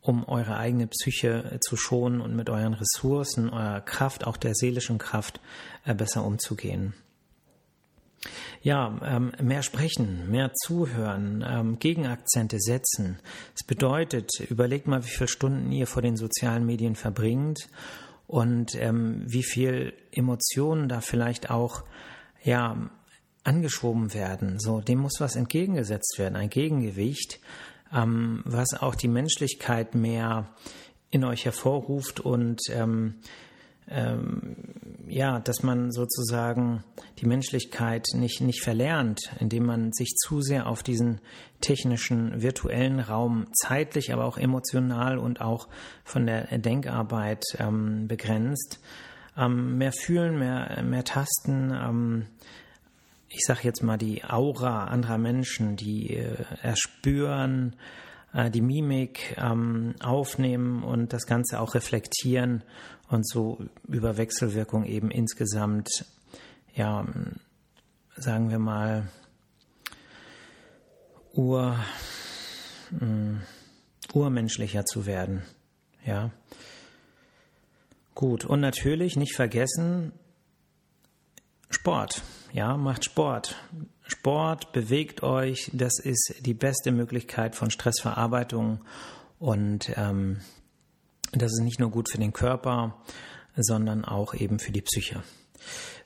um 0.01 0.27
eure 0.27 0.57
eigene 0.57 0.87
Psyche 0.87 1.59
zu 1.61 1.77
schonen 1.77 2.21
und 2.21 2.35
mit 2.35 2.49
euren 2.49 2.73
Ressourcen, 2.73 3.49
eurer 3.49 3.81
Kraft, 3.81 4.27
auch 4.27 4.37
der 4.37 4.53
seelischen 4.53 4.97
Kraft, 4.97 5.39
äh, 5.85 5.95
besser 5.95 6.25
umzugehen. 6.25 6.93
Ja, 8.61 8.99
ähm, 9.03 9.33
mehr 9.41 9.63
sprechen, 9.63 10.29
mehr 10.31 10.51
zuhören, 10.53 11.43
ähm, 11.47 11.79
Gegenakzente 11.79 12.59
setzen. 12.59 13.19
Es 13.55 13.65
bedeutet, 13.65 14.29
überlegt 14.49 14.87
mal, 14.87 15.03
wie 15.03 15.09
viele 15.09 15.27
Stunden 15.27 15.71
ihr 15.71 15.87
vor 15.87 16.01
den 16.01 16.15
sozialen 16.15 16.65
Medien 16.65 16.95
verbringt 16.95 17.67
und 18.27 18.75
ähm, 18.75 19.23
wie 19.25 19.43
viel 19.43 19.93
Emotionen 20.11 20.87
da 20.87 21.01
vielleicht 21.01 21.49
auch 21.49 21.83
ja 22.43 22.89
angeschoben 23.43 24.13
werden. 24.13 24.59
So, 24.59 24.79
dem 24.79 24.99
muss 24.99 25.19
was 25.19 25.35
entgegengesetzt 25.35 26.15
werden, 26.17 26.35
ein 26.35 26.49
Gegengewicht, 26.49 27.39
ähm, 27.93 28.41
was 28.45 28.73
auch 28.73 28.95
die 28.95 29.09
Menschlichkeit 29.09 29.95
mehr 29.95 30.49
in 31.11 31.23
euch 31.25 31.45
hervorruft 31.45 32.21
und 32.21 32.61
ähm, 33.89 34.55
ja, 35.07 35.39
dass 35.39 35.63
man 35.63 35.91
sozusagen 35.91 36.83
die 37.19 37.25
Menschlichkeit 37.25 38.05
nicht, 38.13 38.41
nicht 38.41 38.61
verlernt, 38.61 39.31
indem 39.39 39.65
man 39.65 39.91
sich 39.93 40.15
zu 40.15 40.41
sehr 40.41 40.67
auf 40.67 40.83
diesen 40.83 41.19
technischen, 41.61 42.41
virtuellen 42.41 42.99
Raum 42.99 43.47
zeitlich, 43.53 44.13
aber 44.13 44.25
auch 44.25 44.37
emotional 44.37 45.17
und 45.17 45.41
auch 45.41 45.67
von 46.03 46.25
der 46.25 46.57
Denkarbeit 46.57 47.43
ähm, 47.59 48.07
begrenzt. 48.07 48.79
Ähm, 49.37 49.77
mehr 49.77 49.91
fühlen, 49.91 50.37
mehr, 50.37 50.81
mehr 50.83 51.03
tasten, 51.03 51.71
ähm, 51.71 52.25
ich 53.35 53.45
sage 53.45 53.61
jetzt 53.63 53.81
mal 53.81 53.97
die 53.97 54.23
Aura 54.23 54.85
anderer 54.85 55.17
Menschen, 55.17 55.75
die 55.75 56.15
äh, 56.15 56.35
erspüren, 56.61 57.75
äh, 58.33 58.49
die 58.49 58.61
Mimik 58.61 59.35
ähm, 59.37 59.95
aufnehmen 60.01 60.83
und 60.83 61.13
das 61.13 61.25
Ganze 61.25 61.59
auch 61.59 61.75
reflektieren 61.75 62.63
und 63.09 63.27
so 63.27 63.59
über 63.87 64.17
Wechselwirkung 64.17 64.85
eben 64.85 65.11
insgesamt, 65.11 66.05
ja, 66.73 67.05
sagen 68.15 68.49
wir 68.49 68.59
mal, 68.59 69.09
ur, 71.33 71.77
mh, 72.91 73.41
urmenschlicher 74.13 74.85
zu 74.85 75.05
werden. 75.05 75.43
Ja. 76.05 76.31
Gut, 78.15 78.45
und 78.45 78.59
natürlich 78.59 79.15
nicht 79.15 79.35
vergessen, 79.35 80.13
Sport. 81.69 82.21
Ja, 82.51 82.77
macht 82.77 83.05
Sport. 83.05 83.55
Sport, 84.03 84.73
bewegt 84.73 85.23
euch. 85.23 85.71
Das 85.73 85.99
ist 85.99 86.35
die 86.41 86.53
beste 86.53 86.91
Möglichkeit 86.91 87.55
von 87.55 87.71
Stressverarbeitung 87.71 88.81
und 89.39 89.91
ähm, 89.95 90.41
das 91.31 91.53
ist 91.53 91.61
nicht 91.61 91.79
nur 91.79 91.89
gut 91.89 92.09
für 92.09 92.17
den 92.19 92.33
Körper, 92.33 93.01
sondern 93.55 94.05
auch 94.05 94.33
eben 94.33 94.59
für 94.59 94.71
die 94.71 94.81
Psyche. 94.81 95.23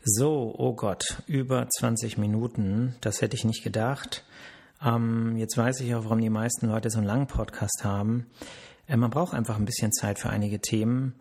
So, 0.04 0.54
oh 0.58 0.74
Gott, 0.74 1.22
über 1.28 1.68
20 1.68 2.18
Minuten, 2.18 2.96
das 3.02 3.22
hätte 3.22 3.36
ich 3.36 3.44
nicht 3.44 3.64
gedacht. 3.64 4.24
Ähm, 4.84 5.36
jetzt 5.38 5.58
weiß 5.58 5.82
ich 5.82 5.94
auch, 5.96 6.04
warum 6.04 6.22
die 6.22 6.30
meisten 6.30 6.68
Leute 6.68 6.90
so 6.90 7.00
einen 7.00 7.08
langen 7.08 7.28
Podcast 7.28 7.84
haben. 7.84 8.28
Äh, 8.88 8.98
man 8.98 9.10
braucht 9.10 9.34
einfach 9.34 9.58
ein 9.58 9.66
bisschen 9.66 9.92
Zeit 9.92 10.20
für 10.20 10.30
einige 10.30 10.60
Themen. 10.60 11.16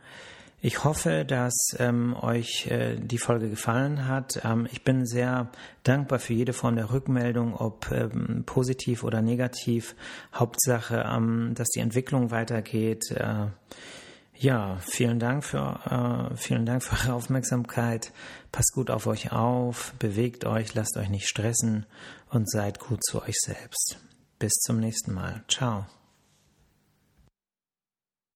Ich 0.62 0.84
hoffe, 0.84 1.24
dass 1.24 1.54
ähm, 1.78 2.16
euch 2.20 2.66
äh, 2.68 2.96
die 2.96 3.18
Folge 3.18 3.50
gefallen 3.50 4.08
hat. 4.08 4.40
Ähm, 4.42 4.66
ich 4.72 4.82
bin 4.82 5.06
sehr 5.06 5.50
dankbar 5.82 6.18
für 6.18 6.32
jede 6.32 6.54
Form 6.54 6.76
der 6.76 6.90
Rückmeldung, 6.90 7.54
ob 7.54 7.90
ähm, 7.92 8.44
positiv 8.46 9.04
oder 9.04 9.20
negativ. 9.20 9.94
Hauptsache, 10.34 11.04
ähm, 11.08 11.52
dass 11.54 11.68
die 11.68 11.80
Entwicklung 11.80 12.30
weitergeht. 12.30 13.10
Äh, 13.10 13.48
ja, 14.38 14.78
vielen 14.80 15.18
Dank 15.18 15.44
für 15.44 16.30
äh, 16.32 16.36
vielen 16.36 16.66
Dank 16.66 16.82
für 16.82 16.96
eure 17.06 17.16
Aufmerksamkeit. 17.16 18.12
Passt 18.50 18.72
gut 18.72 18.90
auf 18.90 19.06
euch 19.06 19.32
auf, 19.32 19.94
bewegt 19.98 20.44
euch, 20.44 20.74
lasst 20.74 20.96
euch 20.96 21.08
nicht 21.08 21.28
stressen 21.28 21.86
und 22.30 22.50
seid 22.50 22.80
gut 22.80 23.04
zu 23.04 23.22
euch 23.22 23.36
selbst. 23.38 23.98
Bis 24.38 24.52
zum 24.52 24.80
nächsten 24.80 25.12
Mal. 25.14 25.42
Ciao. 25.48 25.86